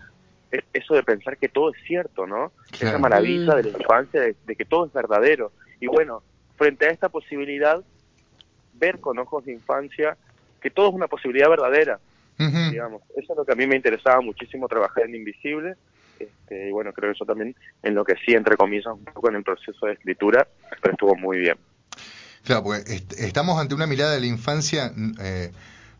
[0.73, 2.51] eso de pensar que todo es cierto, ¿no?
[2.73, 5.51] Esa maravilla de la infancia, de, que todo es verdadero.
[5.79, 6.23] Y bueno,
[6.57, 7.79] frente a esta posibilidad,
[8.73, 10.17] ver con ojos de infancia
[10.63, 11.99] que todo es una posibilidad verdadera,
[12.37, 13.03] digamos.
[13.15, 15.75] Eso es lo que a mí me interesaba muchísimo trabajar en Invisible.
[16.19, 19.29] Este, y bueno, creo que eso también en lo que sí, entre comillas, un poco
[19.29, 20.47] en el proceso de escritura,
[20.81, 21.57] pero estuvo muy bien.
[22.43, 25.51] Claro, porque estamos ante una mirada de la infancia, eh,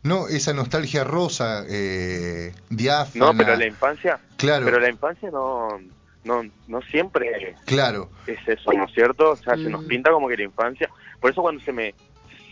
[0.02, 3.32] no esa nostalgia rosa, eh, diáfana.
[3.32, 4.64] No, pero la infancia, claro.
[4.66, 5.80] pero la infancia no,
[6.24, 8.10] no, no siempre claro.
[8.26, 9.30] es eso, ¿no es cierto?
[9.30, 9.88] O sea, se nos mm.
[9.88, 11.94] pinta como que la infancia, por eso cuando se me,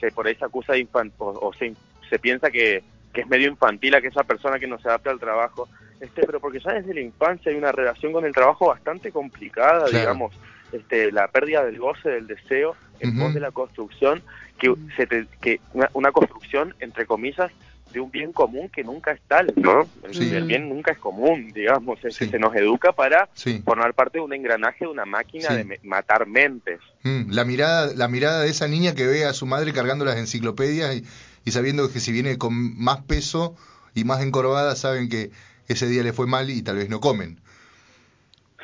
[0.00, 1.74] se por ahí se acusa de infantil, o, se,
[2.12, 5.66] se piensa que, que es medio infantil aquella persona que no se adapta al trabajo,
[5.98, 9.86] este, pero porque ya desde la infancia hay una relación con el trabajo bastante complicada,
[9.86, 10.34] digamos,
[10.72, 14.22] este, la pérdida del goce, del deseo, en pos de la construcción,
[14.58, 17.50] que, se que una, construcción, entre comillas,
[17.94, 19.88] de un bien común que nunca es tal, ¿no?
[20.02, 23.30] El bien nunca es común, digamos, es que se nos educa para
[23.64, 26.80] formar parte de un engranaje de una máquina de matar mentes.
[27.04, 30.18] Mm, la mirada, la mirada de esa niña que ve a su madre cargando las
[30.18, 31.04] enciclopedias y,
[31.44, 33.56] y sabiendo que si viene con más peso
[33.94, 35.30] y más encorvada, saben que
[35.68, 37.40] ese día le fue mal y tal vez no comen.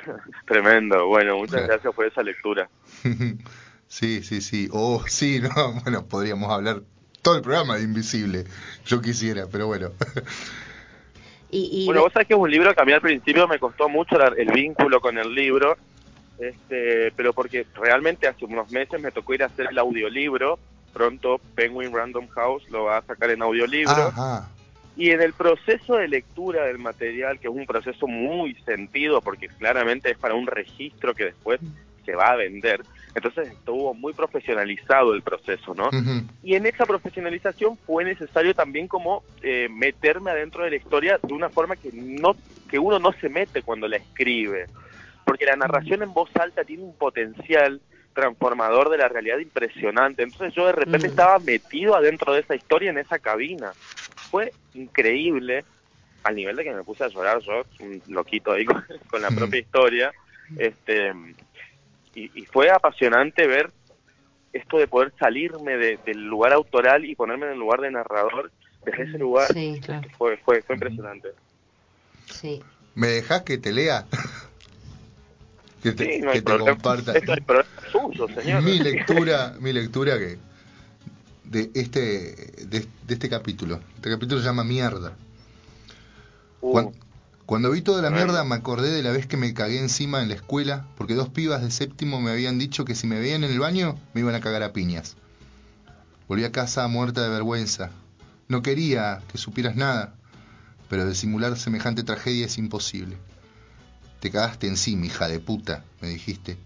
[0.46, 2.68] Tremendo, bueno, muchas gracias por esa lectura.
[3.88, 4.68] sí, sí, sí.
[4.72, 6.82] Oh, sí, no, bueno, podríamos hablar
[7.22, 8.44] todo el programa de Invisible,
[8.86, 9.90] yo quisiera, pero bueno.
[11.50, 13.88] y, bueno, vos sabés que es un libro que a mí al principio me costó
[13.88, 15.76] mucho el vínculo con el libro,
[16.38, 20.58] este, pero porque realmente hace unos meses me tocó ir a hacer el audiolibro,
[20.92, 23.92] pronto Penguin Random House lo va a sacar en audiolibro.
[23.92, 24.50] Ajá.
[24.96, 29.46] Y en el proceso de lectura del material, que es un proceso muy sentido, porque
[29.46, 31.60] claramente es para un registro que después
[32.04, 32.82] se va a vender,
[33.14, 35.90] entonces estuvo muy profesionalizado el proceso, ¿no?
[36.42, 41.32] Y en esa profesionalización fue necesario también como eh, meterme adentro de la historia de
[41.32, 42.34] una forma que no
[42.68, 44.66] que uno no se mete cuando la escribe,
[45.24, 47.80] porque la narración en voz alta tiene un potencial
[48.14, 50.22] transformador de la realidad impresionante.
[50.22, 53.72] Entonces yo de repente estaba metido adentro de esa historia en esa cabina
[54.30, 55.64] fue increíble,
[56.22, 58.64] al nivel de que me puse a llorar yo, un loquito ahí
[59.10, 60.12] con, la propia historia,
[60.58, 61.12] este
[62.14, 63.70] y, fue apasionante ver
[64.52, 68.50] esto de poder salirme del lugar autoral y ponerme en el lugar de narrador
[68.84, 69.48] desde ese lugar.
[70.16, 71.28] fue, fue, fue impresionante.
[72.26, 72.62] Sí.
[72.94, 74.06] ¿Me dejas que te lea?
[75.82, 77.12] que te, que te comparta.
[77.12, 78.62] señor.
[78.62, 80.38] Mi lectura, mi lectura que
[81.48, 83.80] de este, de, este capítulo.
[83.96, 85.16] Este capítulo se llama Mierda.
[86.60, 86.92] Uh.
[87.46, 90.28] Cuando, vi toda la mierda me acordé de la vez que me cagué encima en
[90.28, 93.50] la escuela porque dos pibas de séptimo me habían dicho que si me veían en
[93.50, 95.16] el baño me iban a cagar a piñas.
[96.28, 97.90] Volví a casa muerta de vergüenza.
[98.48, 100.14] No quería que supieras nada,
[100.90, 103.16] pero disimular semejante tragedia es imposible.
[104.20, 106.58] Te cagaste encima, hija de puta, me dijiste.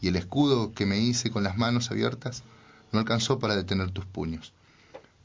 [0.00, 2.42] Y el escudo que me hice con las manos abiertas
[2.90, 4.54] no alcanzó para detener tus puños.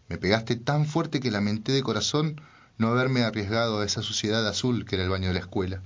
[0.09, 2.41] Me pegaste tan fuerte que lamenté de corazón
[2.77, 5.81] no haberme arriesgado a esa suciedad azul que era el baño de la escuela.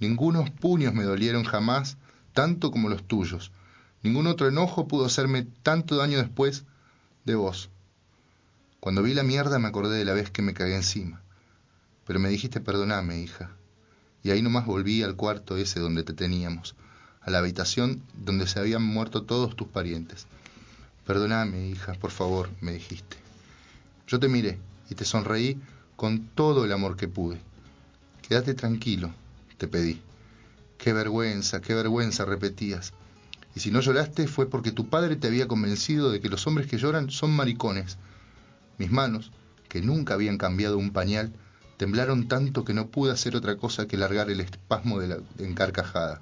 [0.00, 1.96] Ningunos puños me dolieron jamás
[2.34, 3.52] tanto como los tuyos.
[4.02, 6.64] Ningún otro enojo pudo hacerme tanto daño después
[7.24, 7.70] de vos.
[8.80, 11.22] Cuando vi la mierda me acordé de la vez que me cagué encima.
[12.06, 13.50] Pero me dijiste perdoname, hija.
[14.24, 16.74] Y ahí nomás volví al cuarto ese donde te teníamos,
[17.20, 20.26] a la habitación donde se habían muerto todos tus parientes.
[21.06, 23.18] Perdóname, hija, por favor, me dijiste.
[24.08, 24.58] Yo te miré
[24.88, 25.60] y te sonreí
[25.96, 27.38] con todo el amor que pude.
[28.26, 29.12] Quédate tranquilo,
[29.58, 30.00] te pedí.
[30.78, 32.94] Qué vergüenza, qué vergüenza, repetías.
[33.54, 36.66] Y si no lloraste fue porque tu padre te había convencido de que los hombres
[36.66, 37.98] que lloran son maricones.
[38.78, 39.30] Mis manos,
[39.68, 41.32] que nunca habían cambiado un pañal,
[41.76, 46.20] temblaron tanto que no pude hacer otra cosa que largar el espasmo de la encarcajada.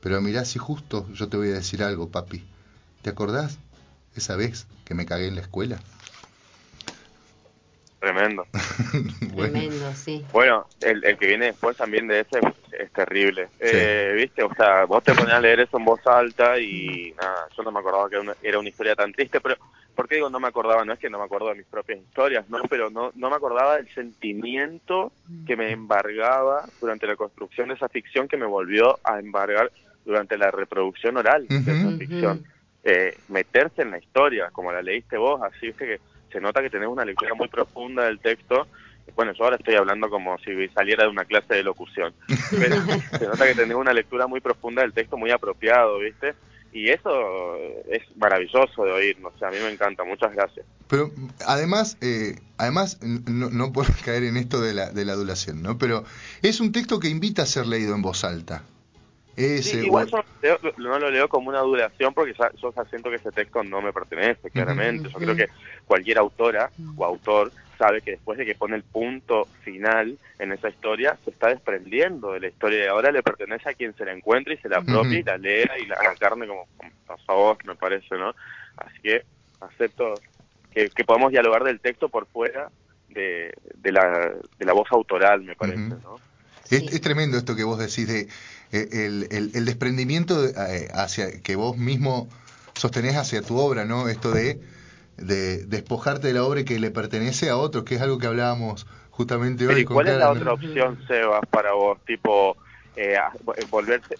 [0.00, 2.44] Pero mirá si justo yo te voy a decir algo, papi.
[3.02, 3.58] ¿Te acordás
[4.16, 5.80] esa vez que me cagué en la escuela?
[8.02, 8.46] Tremendo.
[9.36, 10.26] Tremendo, sí.
[10.32, 12.40] Bueno, el, el, que viene después también de ese
[12.72, 13.48] es, terrible.
[13.60, 14.42] Eh, ¿Viste?
[14.42, 17.70] O sea, vos te ponías a leer eso en voz alta y nada, yo no
[17.70, 19.56] me acordaba que era una, historia tan triste, pero
[19.94, 20.84] ¿por qué digo no me acordaba?
[20.84, 23.36] No es que no me acuerdo de mis propias historias, no, pero no, no me
[23.36, 25.12] acordaba del sentimiento
[25.46, 29.70] que me embargaba durante la construcción de esa ficción que me volvió a embargar
[30.04, 32.44] durante la reproducción oral de esa ficción
[32.84, 36.00] eh, meterse en la historia, como la leíste vos, así es que
[36.32, 38.66] se nota que tenés una lectura muy profunda del texto.
[39.14, 42.12] Bueno, yo ahora estoy hablando como si saliera de una clase de locución,
[42.50, 42.76] pero
[43.18, 46.34] se nota que tenés una lectura muy profunda del texto, muy apropiado, ¿viste?
[46.72, 47.56] Y eso
[47.90, 50.64] es maravilloso de oír, o sea, a mí me encanta, muchas gracias.
[50.88, 51.10] Pero
[51.46, 55.78] además, eh, además no, no por caer en esto de la, de la adulación, ¿no?
[55.78, 56.04] Pero
[56.42, 58.64] es un texto que invita a ser leído en voz alta.
[59.36, 63.32] Ese, igual yo no lo leo como una adulación porque yo ya siento que ese
[63.32, 65.08] texto no me pertenece, claramente.
[65.08, 65.48] Yo creo que
[65.86, 70.68] cualquier autora o autor sabe que después de que pone el punto final en esa
[70.68, 74.12] historia, se está desprendiendo de la historia y ahora le pertenece a quien se la
[74.12, 77.74] encuentre y se la apropie y la lea y la carne como, como favor, me
[77.74, 78.34] parece, ¿no?
[78.76, 79.24] Así que
[79.60, 80.14] acepto
[80.72, 82.70] que, que podamos dialogar del texto por fuera
[83.08, 86.20] de, de, la, de la voz autoral, me parece, ¿no?
[86.70, 88.28] Es, tremendo esto que vos decís de
[88.72, 92.28] eh, el, el, desprendimiento eh, hacia que vos mismo
[92.74, 94.08] sostenés hacia tu obra, ¿no?
[94.08, 94.60] Esto de,
[95.18, 98.86] de despojarte de la obra que le pertenece a otros, que es algo que hablábamos
[99.10, 99.82] justamente hoy.
[99.82, 101.98] ¿Y cuál es la otra opción, Sebas, para vos?
[102.06, 102.56] Tipo,
[102.96, 103.66] eh, eh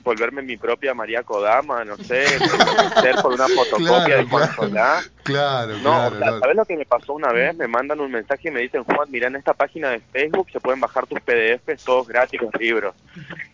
[0.03, 5.77] volverme mi propia María Kodama, no sé, ser por una fotocopia de Juan claro, Claro,
[5.79, 7.55] no, claro, ¿sabes lo que me pasó una vez?
[7.57, 10.61] Me mandan un mensaje y me dicen, Juan, mira en esta página de Facebook se
[10.61, 12.95] pueden bajar tus PDFs todos gratis, los libros.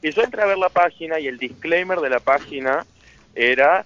[0.02, 2.86] Y yo entré a ver la página y el disclaimer de la página
[3.34, 3.84] era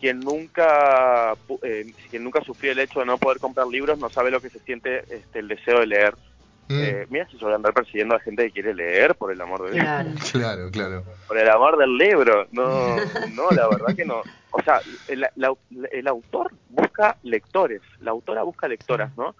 [0.00, 4.30] quien nunca eh, quien nunca sufrió el hecho de no poder comprar libros no sabe
[4.30, 6.14] lo que se siente este, el deseo de leer.
[6.68, 6.80] Mm.
[6.80, 9.72] Eh, mira si a andar persiguiendo a gente que quiere leer, por el amor de
[9.72, 9.86] Dios.
[10.32, 11.04] Claro, claro.
[11.28, 12.46] Por el amor del libro.
[12.52, 12.96] No,
[13.34, 14.22] no, la verdad que no.
[14.50, 15.26] O sea, el,
[15.92, 19.34] el autor busca lectores, la autora busca lectoras, ¿no?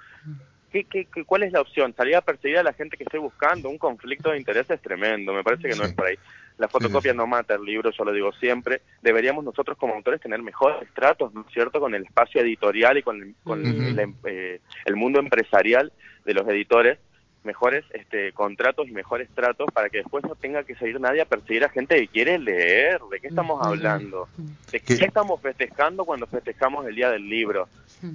[0.70, 1.95] ¿Qué, qué, cuál es la opción?
[1.97, 3.70] ¿Salir a perseguir a la gente que estoy buscando?
[3.70, 6.16] Un conflicto de intereses tremendo, me parece que no es por ahí.
[6.59, 8.83] La fotocopia no mata el libro, yo lo digo siempre.
[9.01, 13.03] Deberíamos nosotros como autores tener mejores tratos, ¿no es cierto?, con el espacio editorial y
[13.03, 15.93] con, el, con em, eh, el mundo empresarial
[16.25, 16.99] de los editores
[17.45, 21.27] mejores este, contratos y mejores tratos para que después no tenga que salir nadie a
[21.27, 23.01] perseguir a gente que quiere leer.
[23.11, 24.29] ¿De qué estamos hablando?
[24.71, 27.69] ¿De qué estamos festejando cuando festejamos el Día del Libro?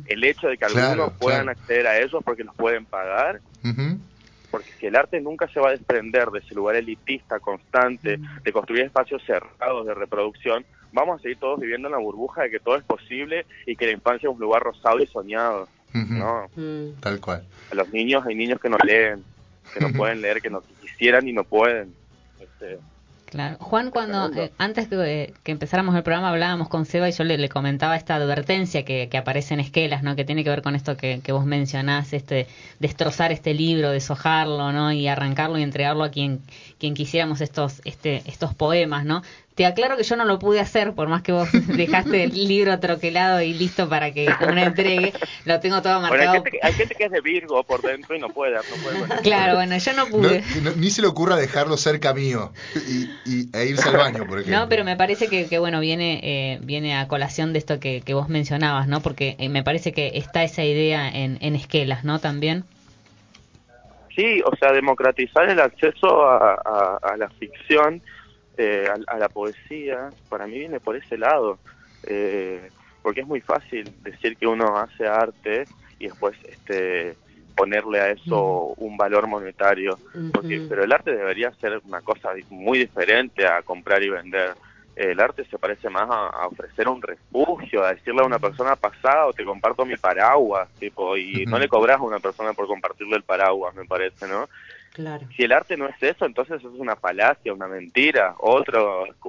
[0.05, 3.41] El hecho de que algunos puedan acceder a ellos porque los pueden pagar.
[4.51, 8.51] Porque si el arte nunca se va a desprender de ese lugar elitista constante, de
[8.51, 12.59] construir espacios cerrados de reproducción, vamos a seguir todos viviendo en la burbuja de que
[12.59, 15.67] todo es posible y que la infancia es un lugar rosado y soñado.
[15.93, 16.49] ¿No?
[16.55, 16.99] Mm.
[16.99, 17.43] Tal cual.
[17.71, 19.23] A los niños hay niños que no leen,
[19.73, 21.93] que no pueden leer, que no quisieran y no pueden.
[22.39, 22.79] Este,
[23.29, 23.57] Claro.
[23.59, 27.95] Juan, cuando eh, antes que, empezáramos el programa hablábamos con Seba y yo le, comentaba
[27.95, 30.15] esta advertencia que, aparece en Esquelas, ¿no?
[30.15, 32.47] Que tiene que ver con esto que, vos mencionás, este
[32.79, 34.91] destrozar este libro, deshojarlo, ¿no?
[34.91, 36.41] Y arrancarlo y entregarlo a quien
[36.79, 39.21] quien quisiéramos estos este estos poemas, ¿no?
[39.59, 42.79] Te aclaro que yo no lo pude hacer, por más que vos dejaste el libro
[42.79, 45.11] troquelado y listo para que una entregue,
[45.43, 46.45] lo tengo todo marcado.
[46.61, 48.55] hay, gente, que es de Virgo por dentro y no puede.
[48.55, 50.45] No puede claro, bueno, yo no pude.
[50.77, 52.53] ni se le ocurra dejarlo cerca mío
[53.25, 54.61] y, e irse al baño, por ejemplo.
[54.61, 58.29] No, pero me parece que, bueno, viene eh, viene a colación de esto que, vos
[58.29, 59.01] mencionabas, ¿no?
[59.01, 62.19] Porque eh, me parece que está esa idea en, en Esquelas, ¿no?
[62.19, 62.63] También.
[64.15, 68.01] Sí, o sea, democratizar el acceso a la ficción
[68.61, 71.59] eh, a, la poesía, para mí viene por ese lado,
[72.03, 72.69] eh,
[73.01, 75.63] porque es muy fácil decir que uno hace arte
[75.97, 77.15] y después este
[77.55, 79.97] ponerle a eso un valor monetario,
[80.33, 84.55] porque, pero el arte debería ser una cosa muy diferente a comprar y vender.
[84.93, 89.31] El arte se parece más a, ofrecer un refugio, a decirle a una persona pasado
[89.31, 93.23] te comparto mi paraguas, tipo, y no le cobras a una persona por compartirle el
[93.23, 94.49] paraguas, me parece, ¿no?
[95.35, 98.81] Si el arte no es eso, entonces es una falacia, una mentira, otra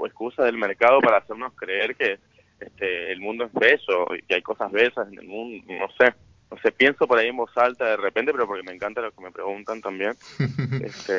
[0.06, 2.18] excusa del mercado para hacernos creer que
[2.60, 6.14] este, el mundo es bello y que hay cosas bellas en el mundo, no sé.
[6.50, 9.12] No sé, pienso por ahí en voz alta de repente, pero porque me encanta lo
[9.12, 10.14] que me preguntan también.
[10.84, 11.16] este,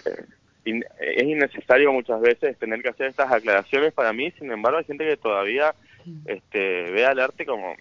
[0.66, 5.08] es innecesario muchas veces tener que hacer estas aclaraciones para mí, sin embargo hay gente
[5.08, 5.74] que todavía
[6.26, 7.76] este, ve al arte como,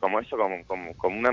[0.00, 1.30] como eso, como, como, como una,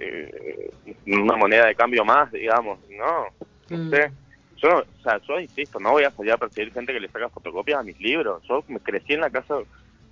[0.00, 0.70] eh,
[1.06, 3.26] una moneda de cambio más, digamos, ¿no?
[3.70, 3.90] No mm.
[3.90, 4.10] sé.
[4.56, 7.28] Yo, o sea, yo insisto, no voy a salir a perseguir gente que le saca
[7.28, 8.42] fotocopias a mis libros.
[8.48, 9.54] Yo me crecí en la casa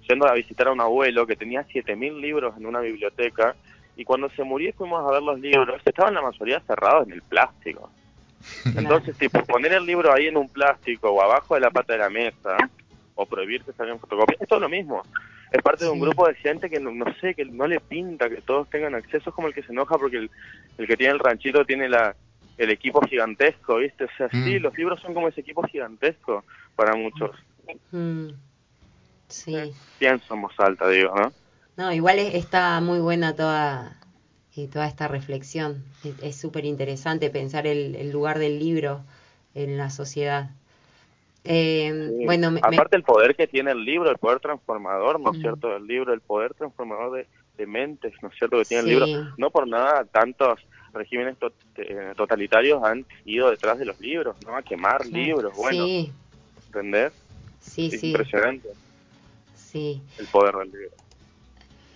[0.08, 3.56] yendo a visitar a un abuelo que tenía 7.000 libros en una biblioteca
[3.96, 7.22] y cuando se murió fuimos a ver los libros, estaban la mayoría cerrados en el
[7.22, 7.90] plástico.
[8.76, 11.98] Entonces, tipo, poner el libro ahí en un plástico o abajo de la pata de
[12.00, 12.56] la mesa
[13.14, 15.02] o prohibir que salgan fotocopias, es todo lo mismo.
[15.50, 18.42] Es parte de un grupo de gente que no, sé, que no le pinta que
[18.42, 20.30] todos tengan acceso, es como el que se enoja porque el,
[20.76, 22.14] el que tiene el ranchito tiene la,
[22.58, 24.04] el equipo gigantesco, ¿viste?
[24.04, 24.62] O sea, sí, mm.
[24.62, 26.44] los libros son como ese equipo gigantesco
[26.74, 27.36] para muchos.
[27.90, 28.28] Mm.
[29.28, 29.56] Sí.
[29.56, 31.32] Eh, pienso en voz alta, digo, ¿no?
[31.76, 34.00] No, igual está muy buena toda,
[34.56, 35.84] eh, toda esta reflexión.
[36.22, 39.02] Es súper interesante pensar el, lugar del libro
[39.54, 40.50] en la sociedad.
[41.44, 45.76] Eh, bueno, aparte el poder que tiene el libro, el poder transformador, ¿no es cierto?
[45.76, 47.26] El libro, el poder transformador
[47.56, 48.58] de, mentes, ¿no es cierto?
[48.58, 49.34] Que tiene el libro.
[49.36, 50.60] No por nada tantos
[50.96, 51.36] regímenes
[51.76, 54.56] eh, totalitarios han ido detrás de los libros, ¿no?
[54.56, 55.84] A quemar libros, bueno.
[55.84, 56.12] Sí.
[56.66, 57.12] ¿Entendés?
[57.60, 58.08] Sí, sí.
[58.08, 58.68] Impresionante.
[59.54, 60.02] Sí.
[60.18, 60.90] El poder del libro.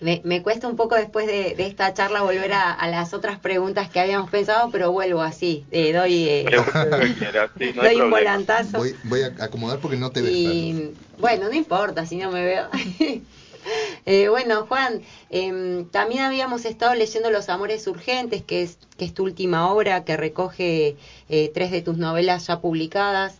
[0.01, 4.31] Me, cuesta un poco después de, esta charla volver a, las otras preguntas que habíamos
[4.31, 6.45] pensado, pero vuelvo así, eh, doy, eh,
[7.75, 8.79] doy un volantazo.
[9.03, 10.97] Voy, a acomodar porque no te ves.
[11.19, 12.67] bueno, no importa si no me veo.
[14.07, 19.13] Eh, bueno, Juan, em, también habíamos estado leyendo Los Amores Urgentes, que es, que es
[19.13, 20.95] tu última obra, que recoge
[21.27, 23.37] tres de tus novelas ya publicadas,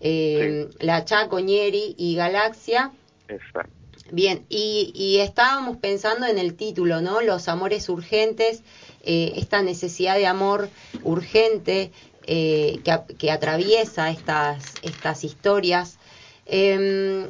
[0.00, 2.92] em, La Chaco, y Galaxia.
[3.26, 3.84] Exacto.
[4.10, 7.20] Bien, y, estábamos pensando en el título, ¿no?
[7.20, 8.62] Los amores urgentes,
[9.02, 10.68] eh, esta necesidad de amor
[11.02, 11.90] urgente
[12.26, 12.80] eh,
[13.18, 15.98] que, atraviesa estas, estas historias.
[16.46, 17.26] Em,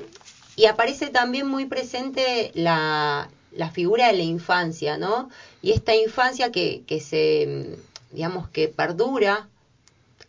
[0.57, 3.29] y aparece también muy presente la,
[3.73, 5.31] figura de la infancia, ¿no?
[5.63, 7.77] Y esta infancia que, que se,
[8.13, 9.49] digamos, que perdura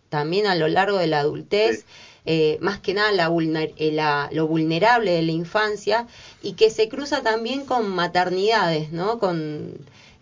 [0.09, 1.85] también a lo largo de la adultez.
[2.27, 6.07] Eh, más que nada eh, la, lo vulnerable de la infancia
[6.41, 9.19] y que se cruza también con maternidades, ¿no?
[9.19, 9.73] Con,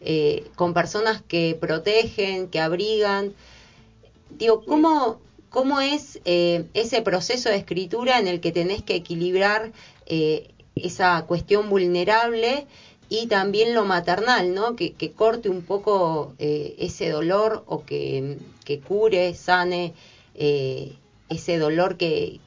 [0.02, 3.34] eh, con personas que protegen, que abrigan.
[4.32, 9.72] Digo, ¿cómo, cómo es ese proceso de escritura en el que tenés que equilibrar
[10.76, 12.66] esa cuestión vulnerable
[13.10, 14.76] y también lo maternal, ¿no?
[14.76, 18.38] Que, corte un poco ese dolor o que,
[18.88, 19.94] cure, sane
[20.36, 22.40] ese dolor que,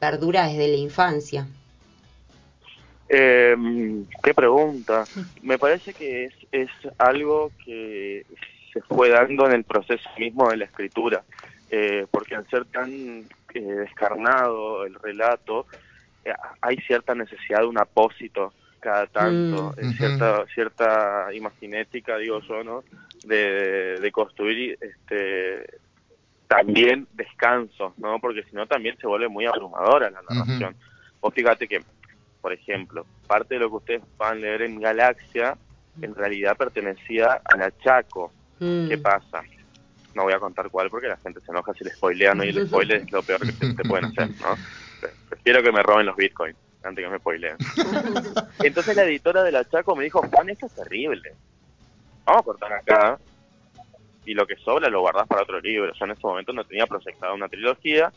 [0.00, 1.46] perdura desde la infancia?
[3.08, 3.54] Eh,
[4.22, 5.04] qué pregunta.
[5.42, 8.24] Me parece que es, es algo que
[8.72, 11.22] se fue dando en el proceso mismo de la escritura,
[11.70, 15.76] eh, porque al ser tan eh, descarnado el relato, eh,
[16.60, 19.92] hay cierta necesidad de un apósito cada tanto, mm.
[19.92, 22.84] cierta cierta imaginética, digo yo, ¿no?
[23.24, 25.80] De, de construir este
[26.48, 28.18] también descanso, ¿no?
[28.18, 30.74] Porque si no también se vuelve muy abrumadora la narración.
[31.20, 31.80] O fíjate que,
[32.40, 35.56] por ejemplo, parte de lo que ustedes van a leer en Galaxia
[36.02, 38.32] en realidad pertenecía a la Chaco.
[38.58, 38.88] Mm.
[38.88, 39.42] ¿Qué pasa?
[40.14, 42.66] No voy a contar cuál porque la gente se enoja si le spoilean y el
[42.68, 44.56] spoiler es lo peor que se, pueden hacer, ¿no?
[45.28, 47.56] Prefiero que me roben los bitcoins antes que me spoileen.
[48.62, 51.34] Entonces la editora de la Chaco me dijo, Juan, esto es terrible.
[52.24, 53.18] Vamos a cortar acá
[54.24, 55.92] y lo que sobra lo guardás para otro libro.
[55.92, 58.12] Yo en ese momento no tenía proyectado una trilogía.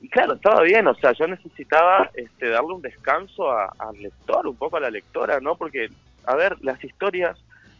[0.00, 4.56] Y claro, estaba bien, o sea, yo necesitaba este, darle un descanso al lector, un
[4.56, 5.56] poco a la lectora, ¿no?
[5.56, 5.88] Porque,
[6.24, 7.38] a ver, las historias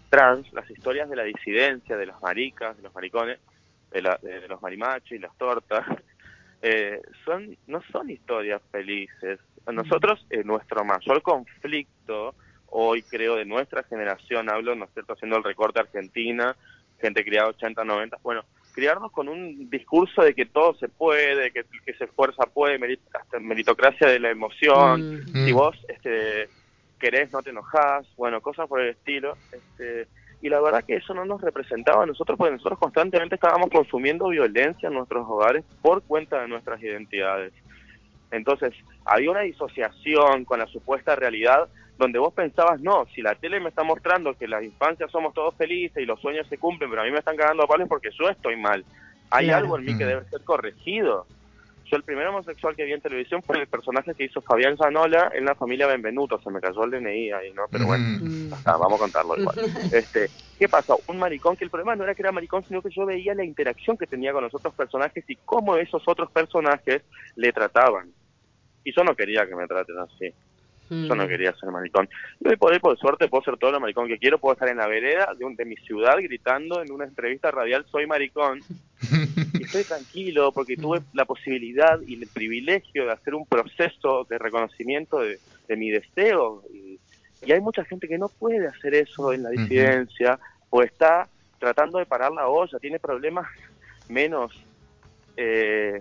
[0.09, 3.41] trans, las historias de la disidencia, de las maricas, de los maricones,
[3.91, 5.85] de, de, los marimachos y las tortas,
[6.63, 9.41] eh, son no son historias felices.
[9.71, 12.35] Nosotros, en nuestro mayor conflicto,
[12.71, 16.57] hoy creo de nuestra generación, hablo, ¿no es cierto?, haciendo el recorte Argentina,
[17.01, 21.65] gente criada 80, 90, bueno, criarnos con un discurso de que todo se puede, que
[21.85, 22.79] que se esfuerza puede,
[23.41, 25.45] meritocracia de la emoción, mm.
[25.45, 26.49] si vos este,
[26.99, 30.07] querés no te enojás, bueno, cosas por el estilo, este,
[30.43, 34.29] y la verdad que eso no nos representaba a nosotros porque nosotros constantemente estábamos consumiendo
[34.29, 37.53] violencia en nuestros hogares por cuenta de nuestras identidades.
[38.33, 38.75] Entonces,
[39.05, 43.69] había una disociación con la supuesta realidad donde vos pensabas, no, si la tele me
[43.69, 47.05] está mostrando que las infancias somos todos felices y los sueños se cumplen, pero a
[47.05, 48.85] mí me están cagando a palos porque yo estoy mal.
[49.31, 50.09] Hay algo en mí que mm.
[50.09, 51.27] debe ser corregido.
[51.93, 55.31] Yo el primer homosexual que vi en televisión fue el personaje que hizo Fabián Zanola
[55.35, 56.41] en la familia Benvenuto.
[56.41, 57.65] Se me cayó el DNI ahí, ¿no?
[57.71, 58.51] Pero bueno, mm.
[58.65, 59.55] vamos a contarlo igual.
[59.93, 60.95] Este, ¿Qué pasa?
[61.09, 63.45] Un maricón que el problema no era que era maricón, sino que yo veía la
[63.45, 67.03] interacción que tenía con los otros personajes y cómo esos otros personajes
[67.37, 68.11] le trataban.
[68.85, 70.33] Y yo no quería que me traten así.
[70.89, 71.29] Yo no mm.
[71.29, 72.09] quería ser maricón.
[72.41, 74.39] Y hoy por por suerte, puedo ser todo lo maricón que quiero.
[74.39, 77.85] Puedo estar en la vereda de, un, de mi ciudad gritando en una entrevista radial,
[77.91, 78.61] soy maricón.
[79.63, 85.21] estoy tranquilo porque tuve la posibilidad y el privilegio de hacer un proceso de reconocimiento
[85.21, 85.39] de,
[85.77, 86.63] mi deseo.
[86.73, 86.99] Y,
[87.51, 90.39] hay mucha gente que no puede hacer eso en la disidencia
[90.71, 93.47] o está tratando de parar la olla, tiene problemas
[94.09, 94.53] menos...
[95.37, 96.01] Eh,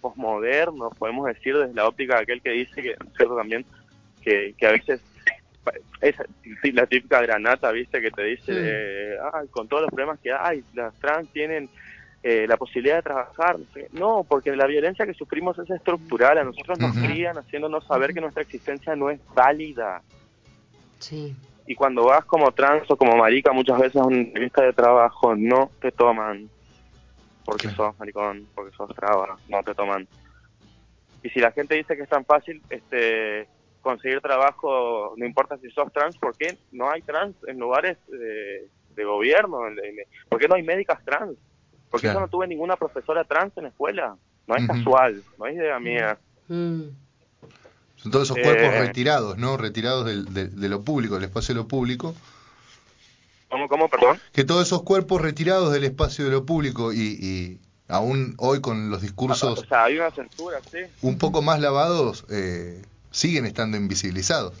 [0.00, 3.64] posmodernos, podemos decir desde la óptica de aquel que dice que, cierto también,
[4.22, 5.00] que, a veces
[6.00, 6.16] es
[6.72, 8.00] la típica granata, ¿viste?
[8.00, 9.16] Que te dice,
[9.50, 11.68] con todos los problemas que hay, las trans tienen
[12.22, 13.56] eh, la posibilidad de trabajar.
[13.92, 16.38] No, porque la violencia que sufrimos es estructural.
[16.38, 20.02] A nosotros nos crían haciéndonos saber que nuestra existencia no es válida.
[20.98, 21.36] Sí.
[21.66, 25.36] Y cuando vas como trans o como marica muchas veces a una entrevista de trabajo,
[25.36, 26.48] no te toman.
[27.44, 30.06] Porque sos maricón, porque sos traba, no te toman.
[31.22, 33.48] Y si la gente dice que es tan fácil este,
[33.80, 39.04] conseguir trabajo, no importa si sos trans, ¿por qué no hay trans en lugares de,
[39.04, 39.60] gobierno?
[40.28, 41.36] ¿Por qué no hay médicas trans?
[41.90, 44.16] ¿Por qué yo no tuve ninguna profesora trans en la escuela?
[44.46, 46.18] No es casual, no es idea mía.
[46.48, 46.82] Mm.
[47.96, 48.80] Son todos esos cuerpos eh.
[48.80, 49.56] retirados, ¿no?
[49.56, 52.14] Retirados de, lo público, del espacio de lo público.
[53.48, 54.20] ¿Cómo, cómo, perdón?
[54.32, 59.02] Que todos esos cuerpos retirados del espacio de lo público y, aún hoy con los
[59.02, 59.58] discursos...
[59.58, 60.78] O sea, hay una censura, sí.
[61.02, 64.54] Un poco más lavados, eh, siguen estando invisibilizados.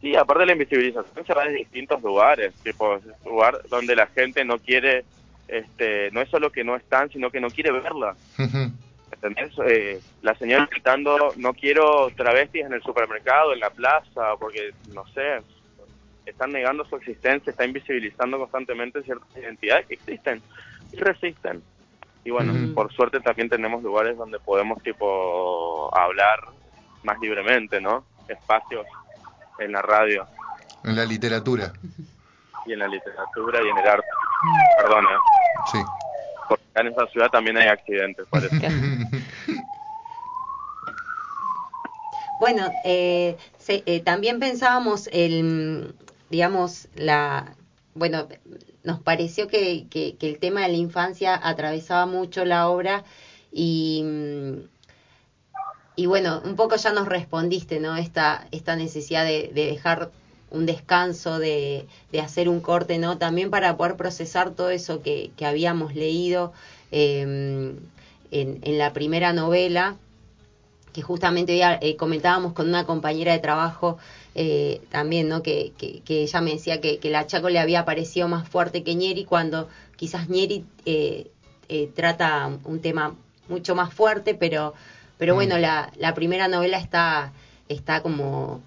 [0.00, 4.44] Sí, aparte de la invisibilización se va de distintos lugares, tipo lugar donde la gente
[4.44, 5.04] no quiere,
[5.50, 8.14] este, no es solo que no están, sino que no quiere verla.
[9.12, 9.52] ¿entendés?
[9.66, 15.06] Eh, la señora gritando, no quiero travestis en el supermercado, en la plaza, porque, no
[15.08, 15.42] sé,
[16.24, 20.42] están negando su existencia, está invisibilizando constantemente ciertas identidades que existen
[20.92, 21.62] y resisten.
[22.24, 26.40] Y bueno, por suerte también tenemos lugares donde podemos, tipo, hablar
[27.02, 28.04] más libremente, ¿no?
[28.28, 28.86] Espacios
[29.58, 30.26] en la radio.
[30.84, 31.72] En la literatura.
[32.66, 34.06] Y en la literatura y en el arte.
[34.82, 35.39] Perdón, ¿eh?
[35.66, 35.84] Sí
[36.50, 38.56] porque en esa ciudad también hay accidentes, parece.
[42.40, 43.36] bueno, eh,
[43.68, 45.94] eh, también pensábamos el,
[46.28, 47.54] digamos, la,
[47.94, 48.26] bueno,
[48.82, 53.04] nos pareció que, que, el tema de la infancia atravesaba mucho la obra
[53.52, 54.04] y,
[55.94, 57.96] y bueno, un poco ya nos respondiste, ¿no?
[57.96, 60.10] Esta, esta necesidad de, de dejar
[60.50, 63.18] un descanso, de, de, hacer un corte, ¿no?
[63.18, 66.52] También para poder procesar todo eso que, que habíamos leído
[66.90, 67.76] em,
[68.30, 69.96] en, en, la primera novela,
[70.92, 73.98] que justamente ya eh, comentábamos con una compañera de trabajo
[74.34, 75.42] eh, también, ¿no?
[75.42, 78.94] Que, que, ella me decía que, que la Chaco le había parecido más fuerte que
[78.94, 81.30] Ñeri cuando quizás Ñeri eh,
[81.94, 83.14] trata un tema
[83.48, 84.74] mucho más fuerte, pero,
[85.16, 85.60] pero bueno, mm.
[85.60, 87.32] la, la primera novela está,
[87.68, 88.62] está como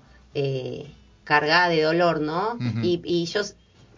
[1.24, 2.58] cargada de dolor, ¿no?
[2.82, 3.42] y, y, yo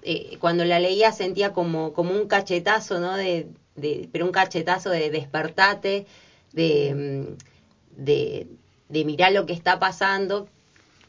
[0.04, 3.16] eh, cuando la leía sentía como, como un cachetazo, ¿no?
[3.16, 6.06] De, de, pero un cachetazo de despertate,
[6.54, 8.48] de, mm, de,
[8.90, 10.48] de mirar lo que está pasando,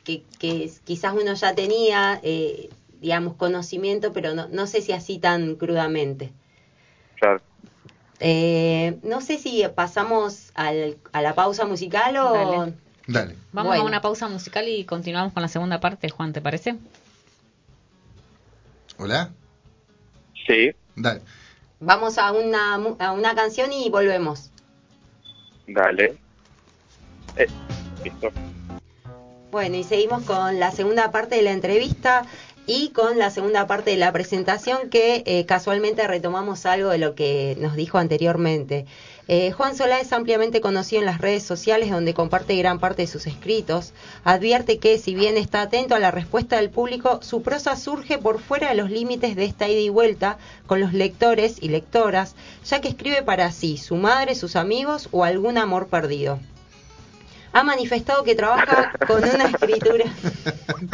[0.03, 5.19] que, que quizás uno ya tenía, eh, digamos, conocimiento, pero no, no sé si así
[5.19, 6.33] tan crudamente.
[7.21, 7.43] Claro.
[8.19, 12.33] Eh, no sé si pasamos al, a la pausa musical o...
[12.33, 12.86] Dale.
[13.52, 16.76] Vamos a una pausa musical y continuamos con la segunda parte, Juan, ¿te parece?
[18.98, 19.30] ¿Hola?
[20.46, 20.72] Sí.
[20.96, 21.20] Dale.
[21.80, 24.50] Vamos a una, a una canción y volvemos.
[25.68, 26.16] Dale.
[27.36, 27.46] Eh,
[28.02, 28.30] listo.
[29.50, 32.24] Bueno, y seguimos con la segunda parte de la entrevista
[32.66, 37.14] y con la segunda parte de la presentación que eh, casualmente retomamos algo de lo
[37.14, 38.86] que nos dijo anteriormente.
[39.29, 43.09] Eh, Juan Solá es ampliamente conocido en las redes sociales donde comparte gran parte de
[43.09, 43.93] sus escritos.
[44.22, 48.41] Advierte que si bien está atento a la respuesta del público, su prosa surge por
[48.41, 52.81] fuera de los límites de esta ida y vuelta con los lectores y lectoras, ya
[52.81, 56.39] que escribe para sí, su madre, sus amigos o algún amor perdido
[57.53, 60.05] ha manifestado que trabaja con una escritura.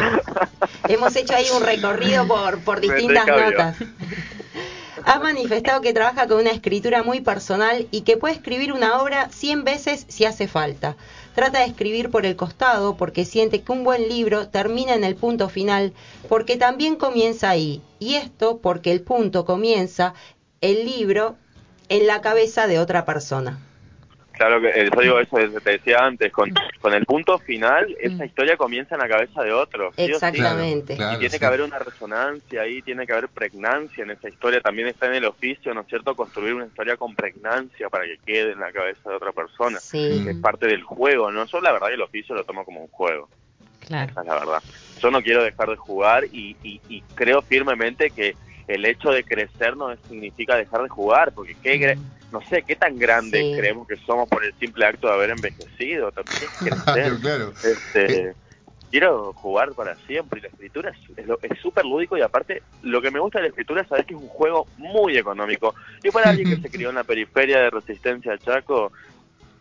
[0.89, 3.77] Hemos hecho ahí un recorrido por, por distintas notas.
[5.05, 9.29] Ha manifestado que trabaja con una escritura muy personal y que puede escribir una obra
[9.31, 10.97] 100 veces si hace falta.
[11.35, 15.17] Trata de escribir por el costado porque siente que un buen libro termina en el
[15.17, 15.93] punto final
[16.29, 17.83] porque también comienza ahí.
[17.99, 20.15] Y esto porque el punto comienza
[20.61, 21.37] el libro
[21.89, 23.59] en la cabeza de otra persona.
[24.33, 27.95] Claro que eh, yo digo eso que te decía antes, con, con el punto final,
[28.01, 28.27] esa mm.
[28.27, 29.93] historia comienza en la cabeza de otro.
[29.97, 30.95] Exactamente.
[30.95, 34.61] y tiene que haber una resonancia ahí, tiene que haber pregnancia en esa historia.
[34.61, 38.19] También está en el oficio, ¿no es cierto?, construir una historia con pregnancia para que
[38.25, 39.79] quede en la cabeza de otra persona.
[39.81, 40.25] Sí.
[40.29, 41.45] es parte del juego, ¿no?
[41.47, 43.29] Yo la verdad que el oficio lo tomo como un juego.
[43.87, 44.11] Claro.
[44.11, 44.63] Esa es la verdad.
[45.01, 48.37] Yo no quiero dejar de jugar y, y, y creo firmemente que
[48.69, 51.99] el hecho de crecer no significa dejar de jugar, porque qué,
[52.31, 56.13] no sé, qué tan grande creemos que somos por el simple acto de haber envejecido.
[56.13, 56.51] También
[56.85, 57.21] crecer.
[57.21, 58.35] claro, Este, eh.
[58.91, 60.93] Quiero jugar para siempre y la escritura
[61.43, 64.13] es súper lúdico y aparte lo que me gusta de la escritura es saber que
[64.13, 65.75] es un juego muy económico.
[66.03, 68.93] Y para alguien que se crió en la periferia de Resistencia Chaco,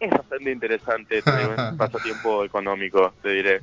[0.02, 3.60] es bastante interesante tener un pasatiempo económico, te diré.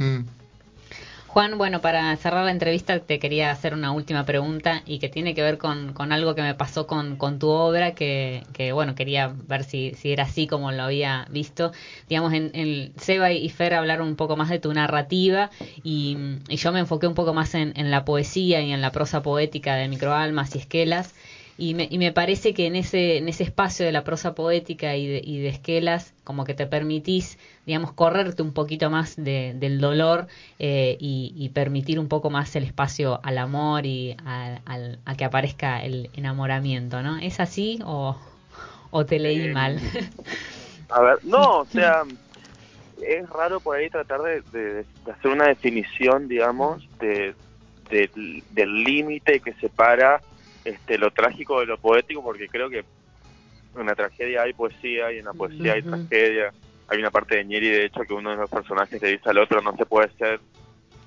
[1.39, 5.36] Juan, bueno, para cerrar la entrevista te quería hacer una última pregunta y que tiene
[5.36, 8.43] que ver con, algo que me pasó con, tu obra, que,
[8.74, 11.70] bueno, quería ver si, era así como lo había visto.
[12.09, 15.51] Digamos, en, en Seba y Fer hablaron un poco más de tu narrativa
[15.84, 16.16] y,
[16.49, 19.86] yo me enfoqué un poco más en, la poesía y en la prosa poética de
[19.86, 21.14] Microalmas y Esquelas.
[21.61, 24.95] Y me, y me parece que en ese, en ese espacio de la prosa poética
[24.95, 27.37] y de, y de esquelas, como que te permitís,
[27.67, 30.29] digamos, correrte un poquito más de, del dolor
[30.61, 34.61] eh, y, permitir un poco más el espacio al amor y a,
[35.05, 37.19] a, que aparezca el enamoramiento, ¿no?
[37.19, 38.17] ¿Es así o,
[38.93, 39.81] o te leí eh, mal?
[40.91, 42.05] A ver, no, o sea,
[43.03, 47.35] es raro por ahí tratar de, de hacer una definición, digamos, de,
[47.91, 50.21] del límite que separa
[50.69, 52.85] este, lo trágico de lo poético, porque creo que
[53.77, 56.53] en la tragedia hay poesía y en la poesía hay tragedia.
[56.89, 59.39] Hay una parte de Nieri, de hecho, que uno de los personajes le dice al
[59.39, 60.41] otro, no se puede ser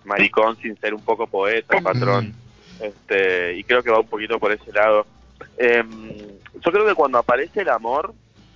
[0.03, 2.33] maricón sin ser un poco poeta, patrón.
[2.79, 5.05] Este, y creo que va un poquito por ese lado.
[5.57, 6.09] Em,
[6.53, 8.13] yo creo que cuando aparece el amor,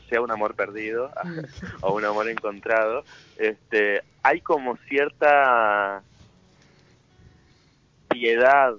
[0.09, 1.11] sea un amor perdido
[1.81, 3.03] o un amor encontrado,
[3.37, 6.01] este, hay como cierta
[8.07, 8.75] piedad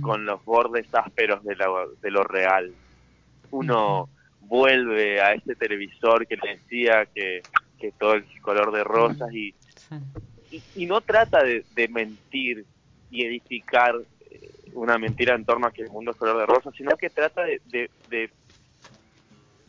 [0.00, 1.56] con los bordes ásperos de,
[2.00, 2.72] de lo real.
[3.50, 4.08] Uno
[4.40, 7.42] vuelve a ese televisor que le decía que,
[7.78, 9.54] que todo el color de rosas y,
[10.74, 12.64] y, no trata de, mentir
[13.10, 13.94] y edificar
[14.30, 17.10] eh, una mentira en torno a que el mundo es color de rosas, sino que
[17.10, 17.60] trata de,
[18.08, 18.30] de,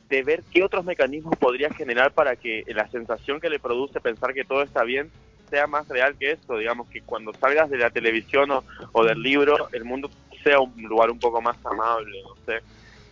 [0.10, 4.34] de ver qué otros mecanismos podría generar para que la sensación que le produce pensar
[4.34, 5.10] que todo está bien
[5.52, 8.50] sea más real que eso, digamos que cuando salgas de la televisión
[8.94, 10.10] o, del libro, el mundo
[10.44, 12.62] sea un lugar un poco más amable, no sé.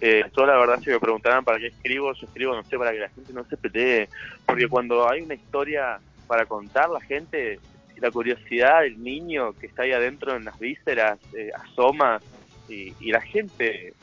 [0.02, 2.94] Eh, yo la verdad si me preguntaran para qué escribo, yo escribo, no sé, para
[2.94, 4.08] que la gente no se pelee,
[4.46, 7.60] porque cuando hay una historia para contar, la gente,
[7.98, 12.22] la curiosidad del niño que está ahí adentro en las vísceras eh, asoma
[12.70, 13.94] y, y la gente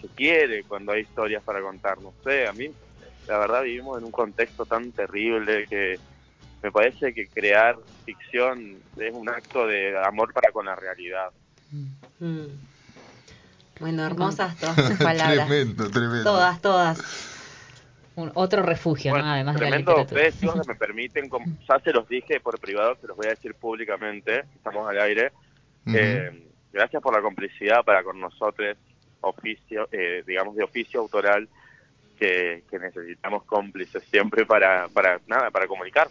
[0.00, 2.70] se quiere cuando hay historias para contar, no sé, a mí
[3.26, 5.98] la verdad vivimos en un contexto tan terrible que
[6.62, 11.30] me parece que crear ficción es un acto de amor para con la realidad.
[12.18, 12.46] Mm.
[13.80, 15.48] Bueno, hermosas todas tus palabras.
[15.48, 16.24] tremendo, tremendo.
[16.24, 17.26] Todas, todas.
[18.16, 19.24] Un, otro refugio, ¿no?
[19.24, 20.28] Además de la literatura.
[20.28, 21.30] Ustedes me permiten,
[21.68, 25.32] ya se los dije por privado, se los voy a decir públicamente, estamos al aire.
[25.86, 28.76] eh, gracias por la complicidad para con nosotros,
[29.22, 31.48] oficio, eh, digamos de oficio autoral,
[32.18, 36.08] que, que necesitamos cómplices siempre para, para nada, para comunicar.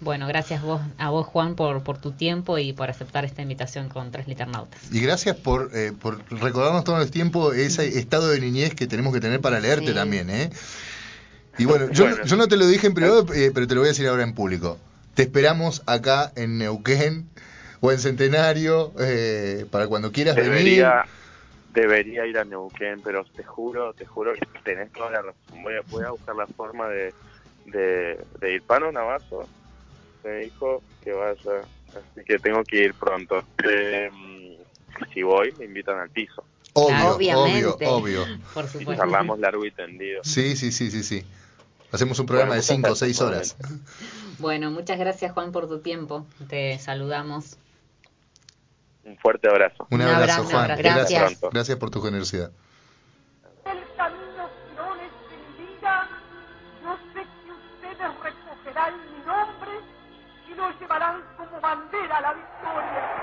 [0.00, 3.90] Bueno, gracias vos, a vos Juan por, por tu tiempo y por aceptar esta invitación
[3.90, 4.80] con Tres Liternautas.
[4.90, 9.12] Y gracias por, eh, por recordarnos todo el tiempo ese estado de niñez que tenemos
[9.12, 10.30] que tener para leerte también.
[10.30, 10.50] ¿eh?
[11.58, 13.88] Y bueno, yo, yo no te lo dije en privado, eh, pero te lo voy
[13.88, 14.78] a decir ahora en público.
[15.14, 17.28] Te esperamos acá en Neuquén
[17.80, 21.04] o en Centenario eh, para cuando quieras debería, venir.
[21.74, 25.62] Debería ir a Neuquén, pero te juro, te juro que tenés toda la razón.
[25.62, 27.12] Voy a, voy a buscar la forma de
[27.70, 29.48] de, de Irpano Navazo
[30.24, 33.42] me dijo que vaya, así que tengo que ir pronto.
[33.64, 34.10] Eh,
[35.12, 36.44] si voy, me invitan al piso.
[36.72, 38.24] Obvio, obvio, obvio.
[38.54, 38.92] Por supuesto.
[38.92, 40.22] Y charlamos largo y tendido.
[40.22, 41.24] Sí, sí, sí, sí, sí.
[41.92, 43.56] Hacemos un programa de 5 o 6 horas.
[44.38, 46.26] Bueno, muchas gracias Juan por tu tiempo.
[46.48, 47.56] Te saludamos.
[49.04, 49.86] Un fuerte abrazo.
[49.90, 50.76] Un abrazo, Juan.
[50.78, 51.40] Gracias.
[51.52, 52.52] Gracias por tu generosidad.
[61.60, 63.20] Bandera la victoria.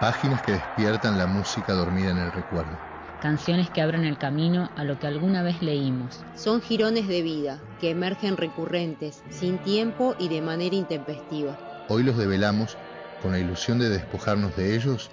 [0.00, 2.76] Páginas que despiertan la música dormida en el recuerdo.
[3.20, 6.24] Canciones que abren el camino a lo que alguna vez leímos.
[6.34, 11.56] Son jirones de vida que emergen recurrentes, sin tiempo y de manera intempestiva.
[11.88, 12.76] Hoy los develamos
[13.22, 15.08] con la ilusión de despojarnos de ellos,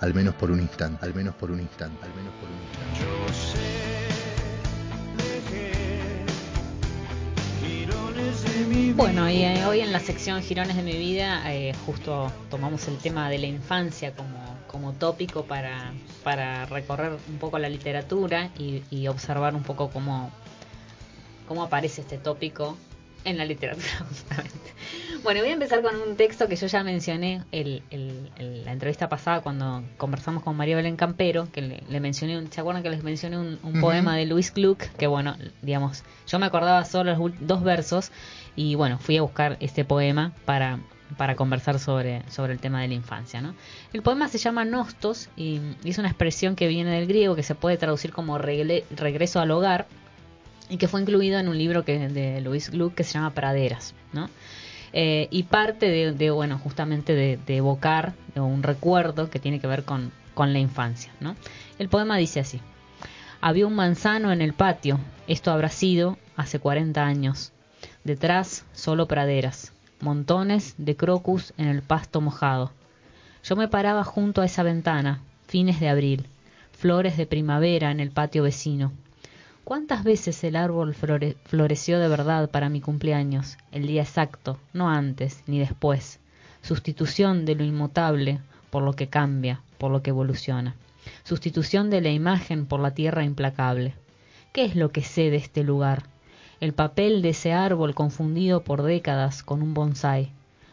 [0.00, 3.99] al menos por un instante, al menos por un instante, al menos por un instante.
[8.96, 12.96] Bueno, y eh, hoy en la sección Girones de mi vida eh, justo tomamos el
[12.96, 15.92] tema de la infancia como, como tópico para,
[16.24, 20.30] para recorrer un poco la literatura y, observar un poco cómo,
[21.46, 22.78] cómo aparece este tópico
[23.24, 24.59] en la literatura justamente.
[25.22, 28.30] Bueno, voy a empezar con un texto que yo ya mencioné en
[28.64, 32.88] la entrevista pasada cuando conversamos con María Belén Campero, que le, mencioné, ¿se acuerdan que
[32.88, 34.80] les mencioné un, poema de Luis Gluck?
[34.96, 38.12] Que bueno, digamos, yo me acordaba solo los dos versos
[38.56, 40.78] y bueno, fui a buscar este poema para,
[41.18, 43.42] para conversar sobre, sobre el tema de la infancia.
[43.42, 43.54] ¿no?
[43.92, 47.54] El poema se llama Nostos y, es una expresión que viene del griego que se
[47.54, 49.86] puede traducir como regreso al hogar
[50.70, 53.94] y que fue incluido en un libro que, de Luis Gluck que se llama Praderas.
[54.14, 54.30] ¿no?
[54.92, 60.12] Eh, y parte de, bueno, justamente de, evocar un recuerdo que tiene que ver con,
[60.34, 61.12] con la infancia.
[61.20, 61.36] ¿no?
[61.78, 62.60] El poema dice así.
[63.40, 67.52] Había un manzano en el patio, esto habrá sido hace 40 años.
[68.04, 72.72] Detrás solo praderas, montones de crocus en el pasto mojado.
[73.42, 76.26] Yo me paraba junto a esa ventana, fines de abril,
[76.72, 78.92] flores de primavera en el patio vecino.
[79.64, 85.44] ¿Cuántas veces el árbol floreció de verdad para mi cumpleaños, el día exacto, no antes
[85.46, 86.18] ni después?
[86.62, 88.40] Sustitución de lo inmutable
[88.70, 90.74] por lo que cambia, por lo que evoluciona.
[91.24, 93.94] Sustitución de la imagen por la tierra implacable.
[94.52, 96.04] ¿Qué es lo que sé de este lugar?
[96.60, 100.32] El papel de ese árbol confundido por décadas con un bonsai,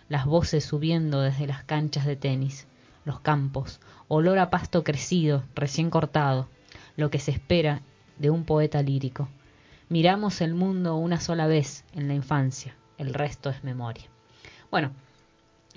[0.09, 2.67] las voces subiendo desde las canchas de tenis,
[3.05, 6.47] los campos, olor a pasto crecido, recién cortado,
[6.95, 7.81] lo que se espera
[8.19, 9.27] de un poeta lírico.
[9.89, 14.05] Miramos el mundo una sola vez en la infancia, el resto es memoria.
[14.69, 14.91] Bueno,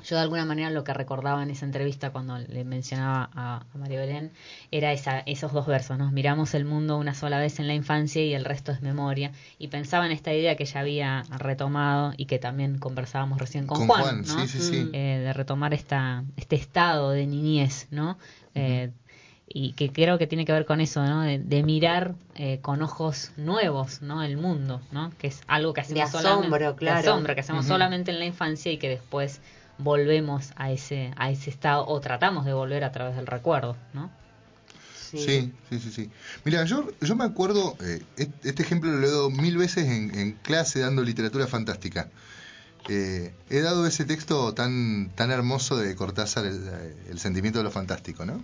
[0.04, 4.00] yo de alguna manera lo que recordaba en esa entrevista cuando le mencionaba a, María
[4.00, 4.32] Belén
[4.70, 6.10] era esa, esos dos versos, ¿no?
[6.10, 9.32] Miramos el mundo una sola vez en la infancia y el resto es memoria.
[9.58, 13.86] Y pensaba en esta idea que ya había retomado y que también conversábamos recién con,
[13.86, 14.44] Juan, ¿no?
[14.92, 18.18] Eh, de retomar esta, este estado de niñez, ¿no?
[18.54, 18.90] Eh,
[19.52, 21.22] y que creo que tiene que ver con eso, ¿no?
[21.22, 24.22] De, mirar eh, con ojos nuevos, ¿no?
[24.22, 25.12] El mundo, ¿no?
[25.18, 27.24] Que es algo que hacemos solamente, claro.
[27.24, 29.40] que hacemos solamente en la infancia y que después
[29.78, 34.08] volvemos a ese, a ese estado o tratamos de volver a través del recuerdo, ¿no?
[35.10, 35.18] Sí,
[35.68, 36.10] sí, sí, sí.
[36.44, 38.00] Mira, yo, yo me acuerdo, eh,
[38.44, 42.08] este ejemplo lo he dado mil veces en, clase dando literatura fantástica.
[42.88, 48.24] Eh, he dado ese texto tan, tan hermoso de Cortázar, el, sentimiento de lo fantástico,
[48.24, 48.40] ¿no?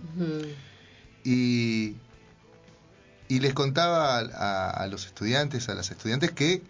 [1.27, 1.95] Y,
[3.27, 6.61] les contaba a, los estudiantes, a las estudiantes, que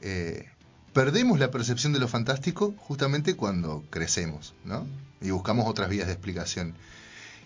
[0.00, 0.48] eh,
[0.92, 4.86] perdemos la percepción de lo fantástico justamente cuando crecemos, ¿no?
[5.20, 6.74] Y buscamos otras vías de explicación.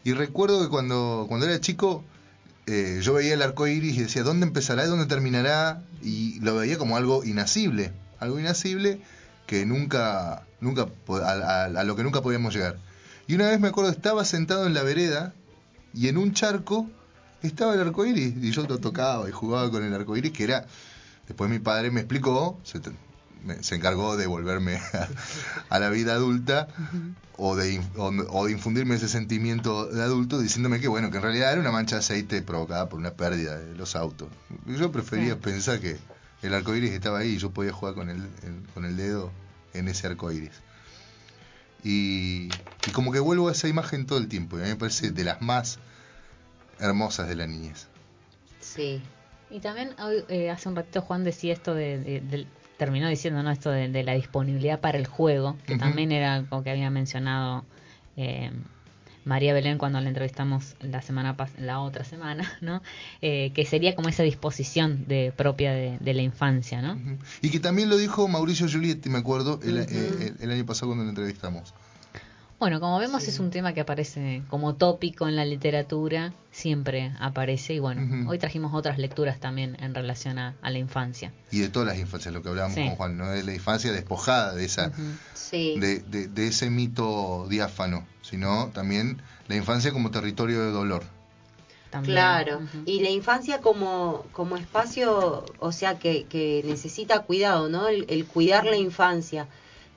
[0.02, 2.02] Y recuerdo que cuando, cuando era chico,
[2.66, 5.82] eh, yo veía el arco iris y decía, ¿dónde empezará y dónde terminará?
[6.02, 9.00] Y lo veía como algo inasible, algo inasible
[9.46, 10.88] que nunca, nunca
[11.22, 12.78] a, lo que nunca podíamos llegar.
[13.26, 15.34] Y una vez me acuerdo, estaba sentado en la vereda
[15.96, 16.88] y en un charco
[17.42, 20.44] estaba el arco iris y yo lo tocaba y jugaba con el arco iris, que
[20.44, 20.66] era.
[21.26, 22.60] Después mi padre me explicó,
[23.60, 24.80] se encargó de volverme
[25.70, 26.68] a, la vida adulta
[27.36, 31.52] o de, o, de infundirme ese sentimiento de adulto diciéndome que bueno que en realidad
[31.52, 34.28] era una mancha de aceite provocada por una pérdida de los autos
[34.66, 35.98] yo prefería pensar que
[36.42, 38.26] el arco iris estaba ahí y yo podía jugar con el,
[38.72, 39.30] con el dedo
[39.74, 40.52] en ese arco iris
[41.88, 42.50] y,
[42.92, 45.24] como que vuelvo a esa imagen todo el tiempo y a mí me parece de
[45.24, 45.78] las más
[46.80, 47.88] hermosas de la niñez.
[48.60, 49.02] Sí.
[49.50, 49.94] Y también
[50.28, 53.50] eh, hace un ratito Juan decía esto de, terminó diciendo ¿no?
[53.50, 57.64] esto de, la disponibilidad para el juego, que también era algo que había mencionado
[58.16, 58.50] eh,
[59.26, 62.80] María Belén cuando la entrevistamos la semana la otra semana, ¿no?
[63.20, 66.98] Eh, que sería como esa disposición de propia de, la infancia, ¿no?
[67.42, 71.04] Y que también lo dijo Mauricio Giulietti, me acuerdo, el, eh, el año pasado cuando
[71.04, 71.74] la entrevistamos.
[72.58, 77.74] Bueno, como vemos es un tema que aparece como tópico en la literatura, siempre aparece
[77.74, 81.32] y bueno, hoy trajimos otras lecturas también en relación a, la infancia.
[81.50, 83.28] Y de todas las infancias, lo que hablábamos con Juan, ¿no?
[83.28, 84.90] de la infancia despojada de esa
[85.50, 91.04] de, de, ese mito diáfano, sino también la infancia como territorio de dolor.
[92.02, 97.88] Claro, y la infancia como, como espacio, o sea, que, que necesita cuidado, ¿no?
[97.88, 99.48] el cuidar la infancia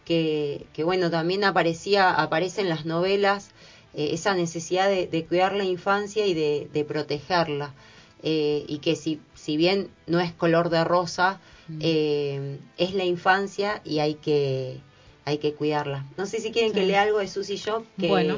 [0.09, 3.51] que, bueno, también aparecía, aparece en las novelas
[3.93, 7.73] eh, esa necesidad de, cuidar la infancia y de, protegerla.
[8.21, 11.39] Eh, y que si, si bien no es color de rosa,
[11.79, 14.81] eh, es la infancia y hay que,
[15.29, 16.05] hay que cuidarla.
[16.17, 18.37] No sé si quieren que lea algo de Susy Shock, que, bueno.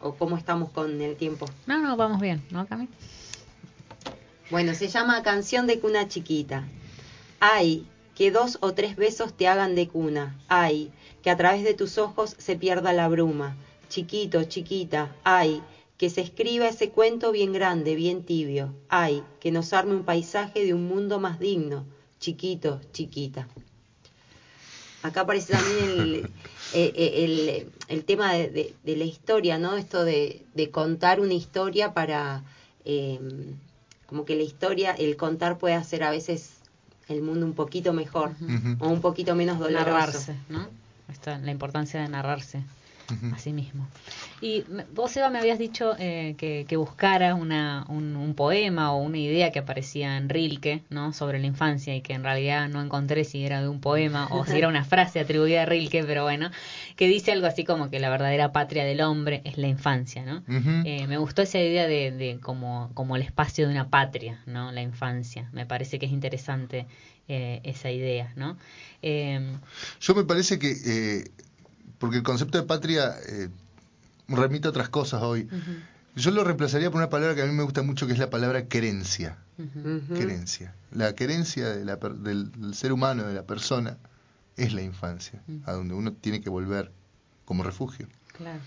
[0.00, 1.46] o cómo estamos con el tiempo.
[1.66, 2.88] No, no, vamos bien, ¿no, Cami?
[4.50, 6.68] Bueno, se llama Canción de Cuna Chiquita.
[7.40, 10.38] Hay que dos o tres besos te hagan de cuna.
[10.48, 10.90] Ay,
[11.22, 13.56] que a través de tus ojos se pierda la bruma.
[13.88, 15.62] Chiquito, chiquita, ay,
[15.98, 18.74] que se escriba ese cuento bien grande, bien tibio.
[18.88, 21.84] Ay, que nos arme un paisaje de un mundo más digno.
[22.18, 23.48] Chiquito, chiquita.
[25.06, 26.30] Acá aparece también el,
[26.74, 29.76] eh, eh, el, tema de, la historia, ¿no?
[29.76, 32.42] Esto de, contar una historia para...
[32.84, 33.20] Eh,
[34.06, 36.50] como que la historia, el contar puede hacer a veces
[37.08, 38.30] el mundo un poquito mejor
[38.78, 39.90] o un poquito menos doloroso.
[39.90, 40.68] Narrarse, ¿no?
[41.24, 42.62] la importancia de narrarse
[43.32, 43.88] a sí mismo.
[44.40, 49.50] Y vos, Eva, me habías dicho eh, que, buscara una, un, poema o una idea
[49.50, 51.12] que aparecía en Rilke, ¿no?
[51.12, 54.44] Sobre la infancia y que en realidad no encontré si era de un poema o
[54.44, 56.50] si era una frase atribuida a Rilke, pero bueno,
[56.96, 60.42] que dice algo así como que la verdadera patria del hombre es la infancia, ¿no?
[60.84, 64.72] Eh, me gustó esa idea de, de, como, como el espacio de una patria, ¿no?
[64.72, 65.48] La infancia.
[65.52, 66.86] Me parece que es interesante
[67.28, 68.58] eh, esa idea, ¿no?
[70.00, 71.30] Yo me parece que
[71.98, 73.48] porque el concepto de patria eh,
[74.28, 75.48] remite a otras cosas hoy.
[76.14, 78.30] Yo lo reemplazaría por una palabra que a mí me gusta mucho, que es la
[78.30, 79.38] palabra querencia.
[80.08, 80.74] Querencia.
[80.92, 83.98] La querencia del, ser humano, de la persona,
[84.56, 86.90] es la infancia, a donde uno tiene que volver
[87.44, 88.08] como refugio.
[88.36, 88.60] Claro.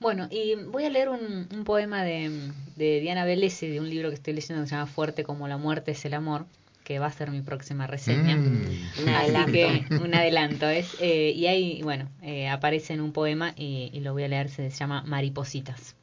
[0.00, 4.34] Bueno, y voy a leer un, poema de, Diana Vélez, de un libro que estoy
[4.34, 6.46] leyendo que se llama Fuerte como la muerte es el amor,
[6.88, 8.34] que va a ser mi próxima reseña.
[8.34, 9.02] Mm.
[9.02, 9.58] Un adelanto.
[10.04, 10.96] un adelanto es.
[11.00, 14.48] Eh, y ahí, bueno, eh, aparece en un poema y, y, lo voy a leer,
[14.48, 15.96] se llama Maripositas.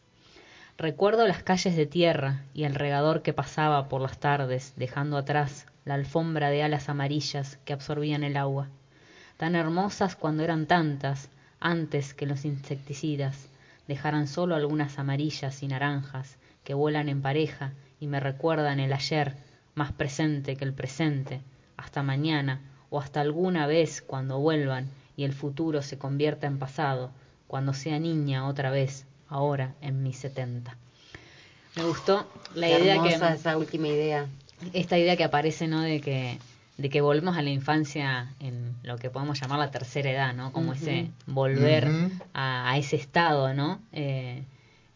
[0.78, 5.66] Recuerdo las calles de tierra y el regador que pasaba por las tardes, dejando atrás
[5.86, 8.68] la alfombra de alas amarillas que absorbían el agua,
[9.38, 11.30] tan hermosas cuando eran tantas,
[11.60, 13.48] antes que los insecticidas
[13.88, 19.34] dejaran solo algunas amarillas y naranjas que vuelan en pareja y me recuerdan el ayer
[19.76, 21.42] más presente que el presente,
[21.78, 27.12] hasta mañana o hasta alguna vez cuando vuelvan y el futuro se convierta en pasado,
[27.48, 30.78] cuando sea niña otra vez, ahora en mis setenta.
[31.76, 34.28] Me gustó la idea que esa última idea.
[34.74, 35.82] Esta idea que aparece, ¿no?
[35.82, 36.40] De que
[36.78, 40.52] de que volvemos a la infancia en lo que podemos llamar la tercera edad, ¿no?
[40.52, 41.88] Como ese volver
[42.34, 43.80] a, ese estado, ¿no?
[43.94, 44.44] Eh,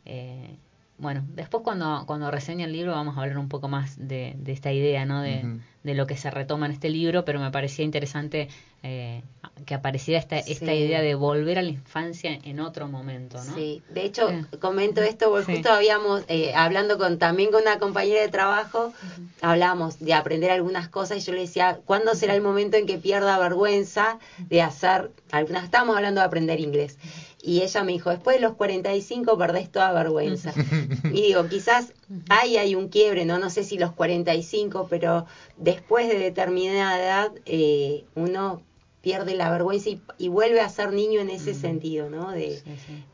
[0.06, 0.56] eh,
[1.00, 4.72] bueno, después cuando, cuando reseña el libro vamos a hablar un poco más de, esta
[4.72, 5.22] idea, ¿no?
[5.22, 8.50] De, de, lo que se retoma en este libro, pero me parecía interesante
[8.84, 9.22] eh,
[9.66, 13.56] que apareciera esta, esta idea de volver a la infancia en otro momento, ¿no?
[13.56, 14.30] Sí, de hecho,
[14.60, 18.93] comento esto porque justo habíamos, eh, hablando con también con una compañera de trabajo,
[19.41, 22.97] hablamos de aprender algunas cosas y yo le decía, ¿cuándo será el momento en que
[22.97, 25.66] pierda vergüenza de hacer algunas?
[25.66, 26.97] Estábamos hablando de aprender inglés.
[27.42, 30.54] Y ella me dijo, después de los 45 perdés toda vergüenza.
[31.06, 31.94] y digo, quizás
[32.30, 33.40] ahí hay un quiebre, ¿no?
[33.40, 35.26] No sé si los 45, pero
[35.58, 38.62] después de determinada edad eh, uno
[39.02, 42.32] pierde la vergüenza y, vuelve a ser niño en ese sentido, ¿no?
[42.32, 42.62] De,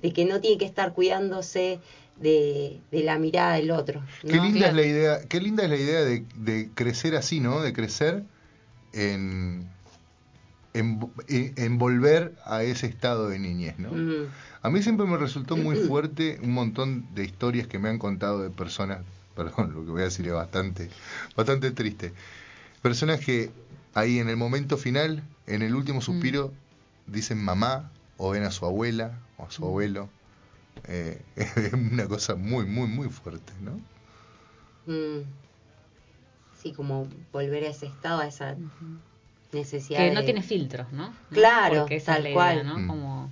[0.01, 1.79] de, que no tiene que estar cuidándose
[2.17, 4.03] de, de la mirada del otro.
[4.21, 7.61] Qué linda es la idea, qué linda es la idea de, de crecer así, ¿no?
[7.61, 8.23] De crecer
[8.93, 9.69] en
[10.75, 13.91] en, volver a ese estado de niñez, ¿no?
[14.61, 18.41] A mí siempre me resultó muy fuerte un montón de historias que me han contado
[18.41, 18.99] de personas,
[19.35, 20.89] perdón, lo que voy a decir es bastante,
[21.35, 22.13] bastante triste,
[22.81, 23.51] personas que
[23.93, 26.51] ahí en el momento final, en el último suspiro,
[27.07, 30.09] dicen mamá o ven a su abuela o a su abuelo.
[30.87, 33.79] Eh, es una cosa muy, muy, muy fuerte, ¿no?
[34.91, 35.23] Mm.
[36.61, 38.55] Sí, como volver a ese estado, a esa
[39.55, 39.99] necesidad.
[39.99, 41.13] Que no tiene filtros, ¿no?
[41.31, 42.65] Claro, Porque tal cual.
[42.65, 42.77] ¿no?
[42.77, 42.87] Mm.
[42.87, 43.31] Como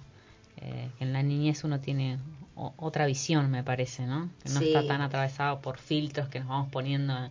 [0.58, 2.18] eh, en la niñez uno tiene
[2.56, 4.30] otra visión, me parece, ¿no?
[4.44, 7.30] Que no está tan atravesado por filtros que nos vamos poniendo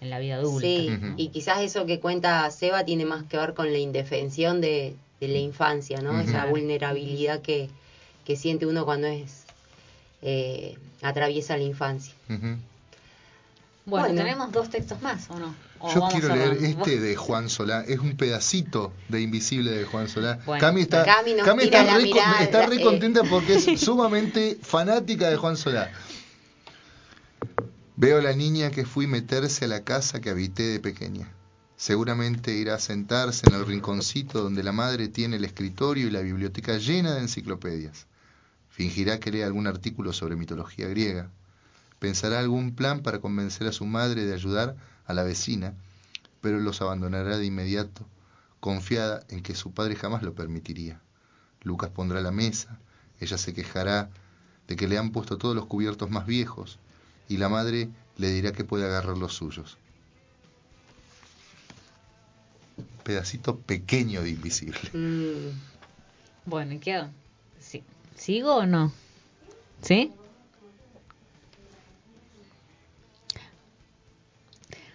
[0.00, 0.66] en la vida adulta.
[0.66, 4.96] Sí, y quizás eso que cuenta Seba tiene más que ver con la indefensión de,
[5.20, 6.18] la infancia, ¿no?
[6.20, 7.68] Esa vulnerabilidad que,
[8.24, 9.44] que siente uno cuando es
[10.22, 12.14] eh, atraviesa la infancia.
[13.84, 15.54] Bueno, tenemos dos textos más, ¿o no?
[15.94, 20.38] Yo quiero leer este de Juan Solá, es un pedacito de Invisible de Juan Solá.
[20.58, 25.90] Cami está, está, re, contenta porque es sumamente fanática de Juan Solá.
[27.96, 31.32] Veo a la niña que fui meterse a la casa que habité de pequeña.
[31.76, 36.20] Seguramente irá a sentarse en el rinconcito donde la madre tiene el escritorio y la
[36.20, 38.06] biblioteca llena de enciclopedias.
[38.70, 41.30] Fingirá que lee algún artículo sobre mitología griega
[41.98, 45.74] Pensará algún plan para convencer a su madre de ayudar a la vecina,
[46.40, 48.06] pero los abandonará de inmediato,
[48.60, 51.00] confiada en que su padre jamás lo permitiría.
[51.62, 52.78] Lucas pondrá la mesa,
[53.20, 54.10] ella se quejará
[54.68, 56.78] de que le han puesto todos los cubiertos más viejos,
[57.28, 59.78] y la madre le dirá que puede agarrar los suyos.
[63.04, 64.90] Pedacito pequeño de invisible.
[64.92, 65.50] Mm.
[66.44, 67.04] Bueno, ¿y qué?
[68.16, 68.92] ¿Sigo o no?
[69.82, 70.12] ¿Sí?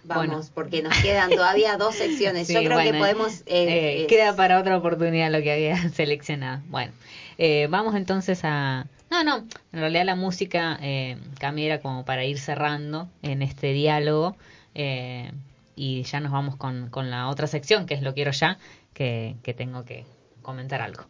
[0.04, 2.48] Vamos, porque nos quedan todavía dos secciones.
[2.52, 3.42] Yo creo que podemos...
[3.46, 6.62] Eh, eh, queda para otra oportunidad lo que había seleccionado.
[6.68, 6.92] Bueno,
[7.38, 8.86] eh, vamos entonces a...
[9.10, 11.18] No, no, en realidad la música eh,
[11.58, 14.36] era como para ir cerrando en este diálogo
[14.74, 18.58] y ya nos vamos con, con la otra sección, que es Lo Quiero Ya,
[18.94, 20.06] que, que tengo que
[20.40, 21.04] comentar algo.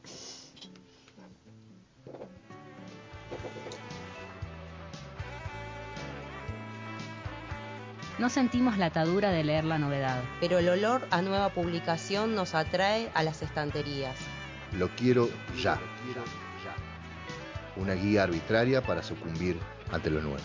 [8.23, 10.23] No sentimos la atadura de leer la novedad.
[10.39, 14.16] Pero el olor a nueva publicación nos atrae a las estanterías.
[14.79, 15.29] Lo quiero
[15.61, 15.81] ya.
[17.75, 19.59] Una guía arbitraria para sucumbir
[19.91, 20.39] ante lo nuevo.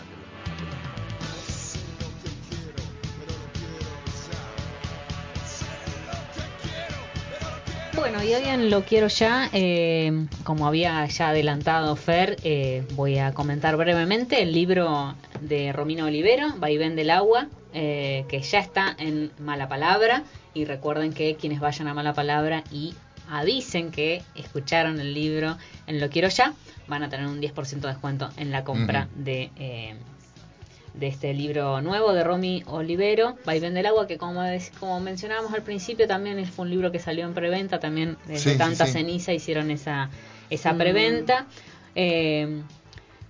[7.94, 13.18] Bueno, y hoy en Lo Quiero Ya, eh, como había ya adelantado Fer, eh, voy
[13.18, 18.94] a comentar brevemente el libro de Romino Olivero, Vaivén del Agua, eh, que ya está
[18.98, 20.24] en Mala Palabra.
[20.54, 22.94] Y recuerden que quienes vayan a Mala Palabra y
[23.30, 26.54] avisen que escucharon el libro en Lo Quiero Ya,
[26.86, 29.50] van a tener un 10% de descuento en la compra de
[30.98, 34.42] de este libro nuevo de Romy Olivero, Vaivén del Agua, que como,
[34.80, 38.86] como mencionábamos al principio, también fue un libro que salió en preventa, también desde tanta
[38.86, 40.10] ceniza hicieron esa,
[40.50, 40.78] esa mm.
[40.78, 41.46] preventa.
[41.94, 42.62] Eh,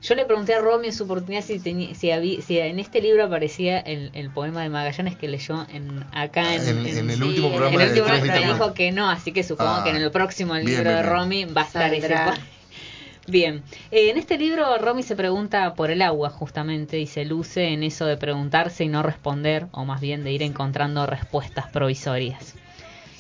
[0.01, 3.25] yo le pregunté a Romy en su oportunidad si, si, había, si en este libro
[3.25, 7.75] aparecía el, poema de Magallanes que leyó en, acá en, en, el último programa.
[7.75, 10.89] En el último dijo que no, así que supongo ah, que en el próximo libro
[10.89, 12.39] de Romy va a estar ese poema.
[13.27, 17.75] Bien, eh, en este libro Romy se pregunta por el agua justamente y se luce
[17.75, 22.55] en eso de preguntarse y no responder, o más bien de ir encontrando respuestas provisorias.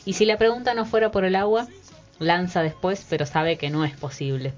[0.06, 1.68] Y si la pregunta no fuera por el agua,
[2.18, 4.54] lanza después, pero sabe que no es posible,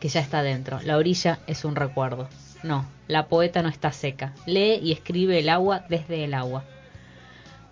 [0.00, 0.80] que ya está dentro.
[0.82, 2.28] La orilla es un recuerdo.
[2.62, 4.32] No, la poeta no está seca.
[4.46, 6.64] Lee y escribe el agua desde el agua.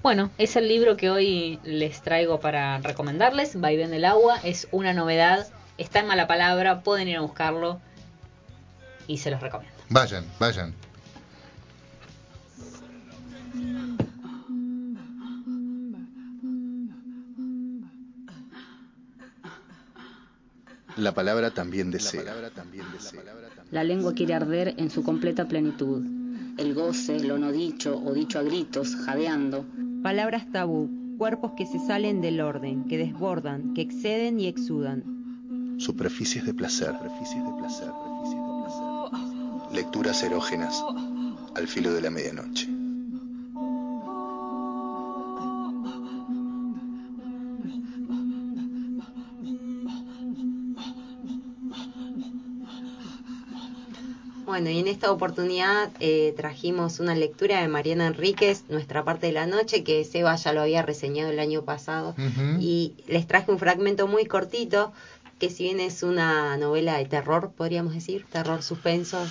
[0.02, 3.60] Bueno, es el libro que hoy les traigo para recomendarles.
[3.60, 5.48] Vaivén del agua es una novedad
[5.78, 7.80] está en mala palabra, pueden ir a buscarlo
[9.06, 9.74] y se los recomiendo.
[9.88, 10.74] Vayan, vayan.
[20.98, 22.34] La palabra también desea.
[23.70, 26.04] La lengua quiere arder en su completa plenitud.
[26.58, 29.64] El goce, lo no dicho o dicho a gritos, jadeando.
[30.02, 35.18] Palabras tabú, cuerpos que se salen del orden, que desbordan, que exceden y exudan
[35.78, 37.88] superficies de placer, superficies de placer,
[39.72, 40.84] lecturas erógenas
[41.54, 42.77] al filo de la medianoche.
[54.58, 59.32] Bueno, y en esta oportunidad eh, trajimos una lectura de Mariana Enríquez, Nuestra parte de
[59.32, 62.16] la noche, que Seba ya lo había reseñado el año pasado.
[62.58, 64.92] Y les traje un fragmento muy cortito
[65.38, 69.24] que si bien es una novela de terror, podríamos decir, terror suspenso,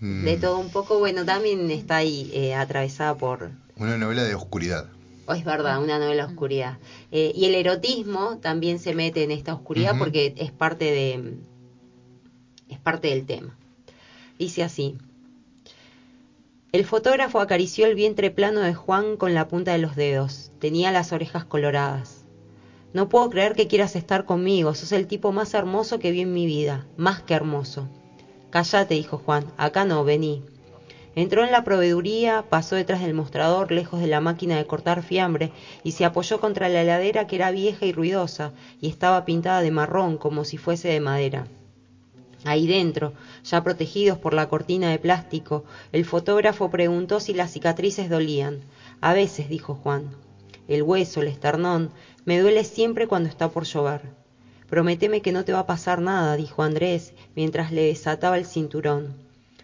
[0.00, 0.40] de mm.
[0.40, 3.52] todo un poco, bueno, también está ahí eh, atravesada por...
[3.76, 4.88] Una novela de oscuridad.
[5.26, 6.78] Oh, es verdad, una novela de oscuridad.
[7.12, 11.34] Eh, y el erotismo también se mete en esta oscuridad porque es parte de...
[12.68, 13.56] es parte del tema.
[14.38, 14.96] Dice así.
[16.72, 20.50] El fotógrafo acarició el vientre plano de Juan con la punta de los dedos.
[20.58, 22.24] Tenía las orejas coloradas.
[22.92, 26.32] No puedo creer que quieras estar conmigo, sos el tipo más hermoso que vi en
[26.32, 27.88] mi vida, más que hermoso.
[28.50, 30.42] Cállate, dijo Juan, acá no, vení.
[31.16, 35.52] Entró en la proveeduría, pasó detrás del mostrador, lejos de la máquina de cortar fiambre,
[35.84, 39.70] y se apoyó contra la heladera que era vieja y ruidosa, y estaba pintada de
[39.70, 41.46] marrón como si fuese de madera.
[42.44, 48.10] Ahí dentro, ya protegidos por la cortina de plástico, el fotógrafo preguntó si las cicatrices
[48.10, 48.60] dolían.
[49.00, 50.10] A veces, dijo Juan.
[50.68, 51.90] El hueso, el esternón,
[52.24, 54.12] me duele siempre cuando está por llover.
[54.68, 59.14] Prométeme que no te va a pasar nada, dijo Andrés, mientras le desataba el cinturón.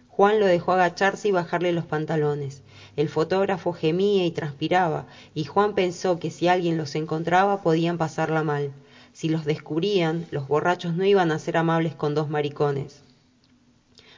[0.08, 2.62] Juan lo dejó agacharse y bajarle los pantalones.
[2.96, 8.42] El fotógrafo gemía y transpiraba, y Juan pensó que si alguien los encontraba podían pasarla
[8.42, 8.72] mal.
[9.20, 13.02] Si los descubrían, los borrachos no iban a ser amables con dos maricones.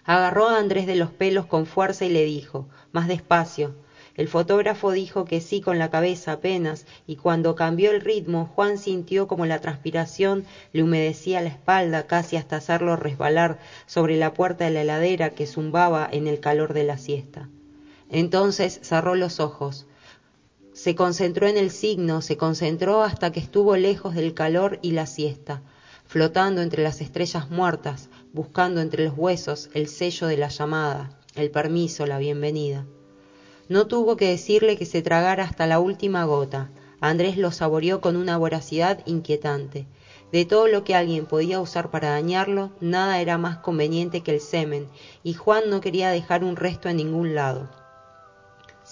[0.05, 3.75] Agarró a Andrés de los pelos con fuerza y le dijo, más despacio,
[4.15, 8.79] el fotógrafo dijo que sí con la cabeza apenas, y cuando cambió el ritmo, Juan
[8.79, 14.67] sintió como la transpiración le humedecía la espalda casi hasta hacerlo resbalar sobre la puerta
[14.67, 17.49] de la heladera que zumbaba en el calor de la siesta.
[18.09, 19.85] Entonces cerró los ojos.
[20.73, 25.05] Se concentró en el signo, se concentró hasta que estuvo lejos del calor y la
[25.05, 25.63] siesta,
[26.07, 31.51] flotando entre las estrellas muertas, buscando entre los huesos el sello de la llamada, el
[31.51, 32.87] permiso, la bienvenida.
[33.69, 36.71] No tuvo que decirle que se tragara hasta la última gota.
[37.01, 39.87] Andrés lo saboreó con una voracidad inquietante.
[40.31, 44.41] De todo lo que alguien podía usar para dañarlo, nada era más conveniente que el
[44.41, 44.89] semen,
[45.23, 47.82] y Juan no quería dejar un resto en ningún lado.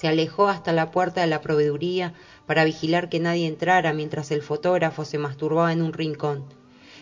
[0.00, 2.14] Se alejó hasta la puerta de la proveeduría
[2.46, 6.46] para vigilar que nadie entrara mientras el fotógrafo se masturbaba en un rincón.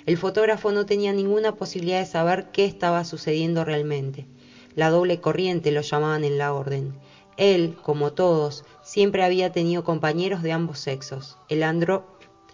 [0.04, 4.26] El fotógrafo no tenía ninguna posibilidad de saber qué estaba sucediendo realmente.
[4.74, 6.92] La doble corriente lo llamaban en la orden.
[7.36, 11.38] Él, como todos, siempre había tenido compañeros de ambos sexos.
[11.48, 11.62] El,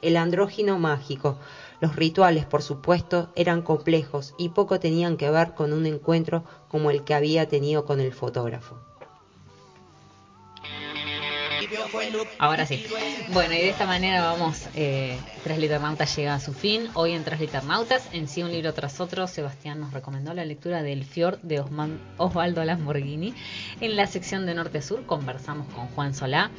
[0.02, 1.38] el andrógino mágico.
[1.80, 6.90] Los rituales, por supuesto, eran complejos y poco tenían que ver con un encuentro como
[6.90, 8.76] el que había tenido con el fotógrafo.
[12.38, 12.84] Ahora sí.
[13.32, 16.88] Bueno, y de esta manera vamos, eh, Tres Liternautas llega a su fin.
[16.94, 20.82] Hoy en Tres Liternautas, en sí un libro tras otro, Sebastián nos recomendó la lectura
[20.82, 21.62] del Fjord de
[22.18, 23.34] Osvaldo Lamborghini.
[23.80, 26.50] En la sección de Norte Sur conversamos con Juan Solá.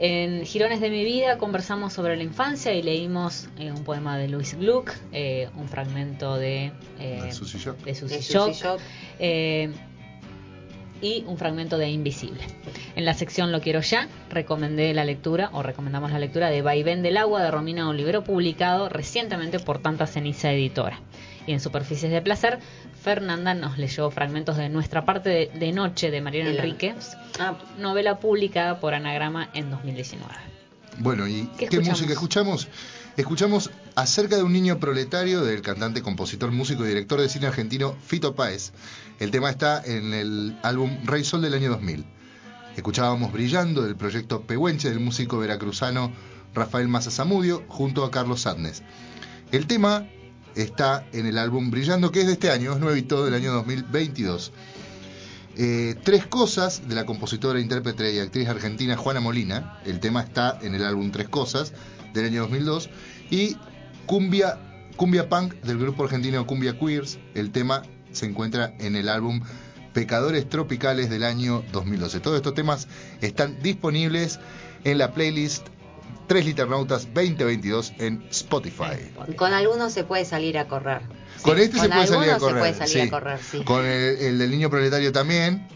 [0.00, 4.28] En Girones de mi vida conversamos sobre la infancia y leímos eh, un poema de
[4.28, 8.80] Louis Gluck, eh, un fragmento de, eh, de Susie Shock,
[11.00, 12.40] y un fragmento de Invisible.
[12.96, 17.02] En la sección Lo quiero ya, recomendé la lectura, o recomendamos la lectura de Vaivén
[17.02, 21.00] del agua de Romina Olivero, publicado recientemente por Tanta Ceniza Editora.
[21.46, 22.58] Y en Superficies de Placer,
[23.02, 26.94] Fernanda nos leyó fragmentos de Nuestra parte de, noche de Mariano Enrique,
[27.40, 27.56] ah.
[27.78, 30.34] novela publicada por Anagrama en 2019.
[30.98, 32.68] Bueno, ¿y qué, música escuchamos?
[33.16, 37.96] Escuchamos acerca de un niño proletario del cantante, compositor, músico y director de cine argentino
[38.04, 38.72] Fito Páez.
[39.18, 42.04] El tema está en el álbum Rey Sol del año 2000.
[42.76, 46.12] Escuchábamos Brillando del proyecto Pehuenche del músico veracruzano
[46.54, 48.84] Rafael Massa Zamudio junto a Carlos Sadnes.
[49.50, 50.06] El tema
[50.54, 54.52] está en el álbum Brillando, que es de este año, es nuevito del año 2022.
[55.56, 59.80] Eh, tres cosas de la compositora, intérprete y actriz argentina Juana Molina.
[59.84, 61.72] El tema está en el álbum Tres Cosas
[62.14, 62.88] del año 2002.
[63.30, 63.56] Y
[64.06, 64.60] Cumbia,
[64.94, 67.18] Cumbia Punk del grupo argentino Cumbia Queers.
[67.34, 67.82] El tema
[68.18, 69.40] se encuentra en el álbum
[69.92, 72.20] Pecadores Tropicales del año 2012.
[72.20, 72.88] Todos estos temas
[73.20, 74.38] están disponibles
[74.84, 75.66] en la playlist
[76.26, 79.12] Tres Liternautas 2022 en Spotify.
[79.36, 81.00] Con algunos se puede salir a correr.
[81.40, 82.38] Con este se, puede salir a
[83.08, 85.66] correr, Con el, del niño proletario también.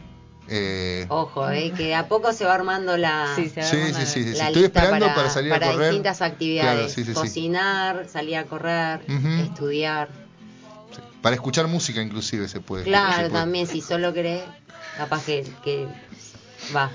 [0.48, 1.06] Eh...
[1.09, 5.31] Ojo, eh, que a poco se va armando la, sí, sí, sí, Estoy esperando para,
[5.31, 5.73] salir a correr.
[5.73, 6.97] Para distintas actividades.
[7.14, 9.01] Cocinar, salir a correr,
[9.43, 10.23] estudiar.
[11.23, 12.85] Para escuchar música inclusive se puede.
[12.85, 14.43] Claro, también, si solo querés,
[14.97, 15.86] capaz que, que
[16.74, 16.90] va.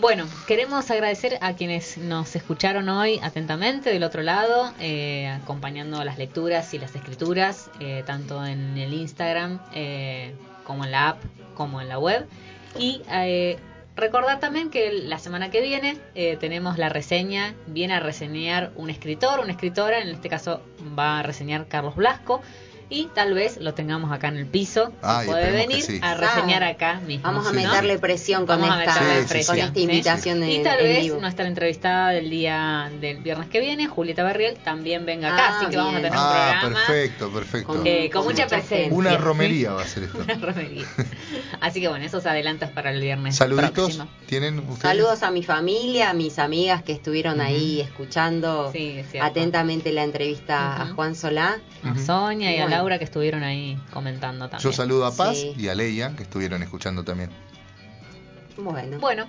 [0.00, 6.16] Bueno, queremos agradecer a quienes nos escucharon hoy atentamente del otro lado, eh, acompañando las
[6.16, 10.34] lecturas y las escrituras, eh, tanto en el Instagram eh,
[10.64, 11.22] como en la app,
[11.54, 12.26] como en la web.
[12.78, 13.02] Y
[13.96, 15.98] recordar también que la semana que viene
[16.40, 20.62] tenemos la reseña, viene a reseñar un escritor, una escritora, en este caso
[20.98, 22.40] va a reseñar Carlos Blasco
[22.92, 24.92] y tal vez lo tengamos acá en el piso.
[25.24, 27.22] puede venir a reseñar acá mismo.
[27.24, 33.18] Vamos a meterle presión con, esta, invitación Y tal vez nuestra entrevistada del día del
[33.18, 35.58] viernes que viene, Julieta Berriel, también venga acá.
[35.58, 36.86] así que vamos a tener un ah, programa.
[36.86, 37.66] Perfecto, perfecto.
[37.66, 38.94] Con, eh, mucha presencia.
[38.94, 40.18] Una romería va a ser esto.
[40.22, 40.86] Una romería.
[41.60, 43.36] Así que bueno, esos adelantos para el viernes.
[43.36, 44.00] Saluditos.
[44.26, 44.80] ¿Tienen ustedes?
[44.80, 48.70] Saludos a mi familia, a mis amigas que estuvieron ahí escuchando
[49.20, 51.58] atentamente la entrevista a Juan Solá.
[51.82, 54.70] A Sonia y a Laura que estuvieron ahí comentando también.
[54.70, 57.30] Yo saludo a Paz y a Leia que estuvieron escuchando también.
[58.56, 58.98] Bueno.
[58.98, 59.26] Bueno,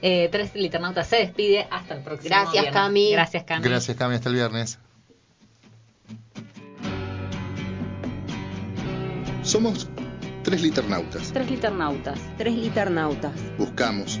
[0.00, 1.66] eh, Tres Liternautas se despide.
[1.70, 3.12] Hasta el próximo Gracias, Cami.
[3.12, 3.64] Gracias, Cami.
[3.68, 4.14] Gracias, Cami.
[4.14, 4.78] Hasta el viernes.
[9.42, 9.88] Somos
[10.44, 11.32] tres liternautas.
[11.32, 12.20] Tres liternautas.
[12.36, 13.32] Tres liternautas.
[13.58, 14.20] Buscamos,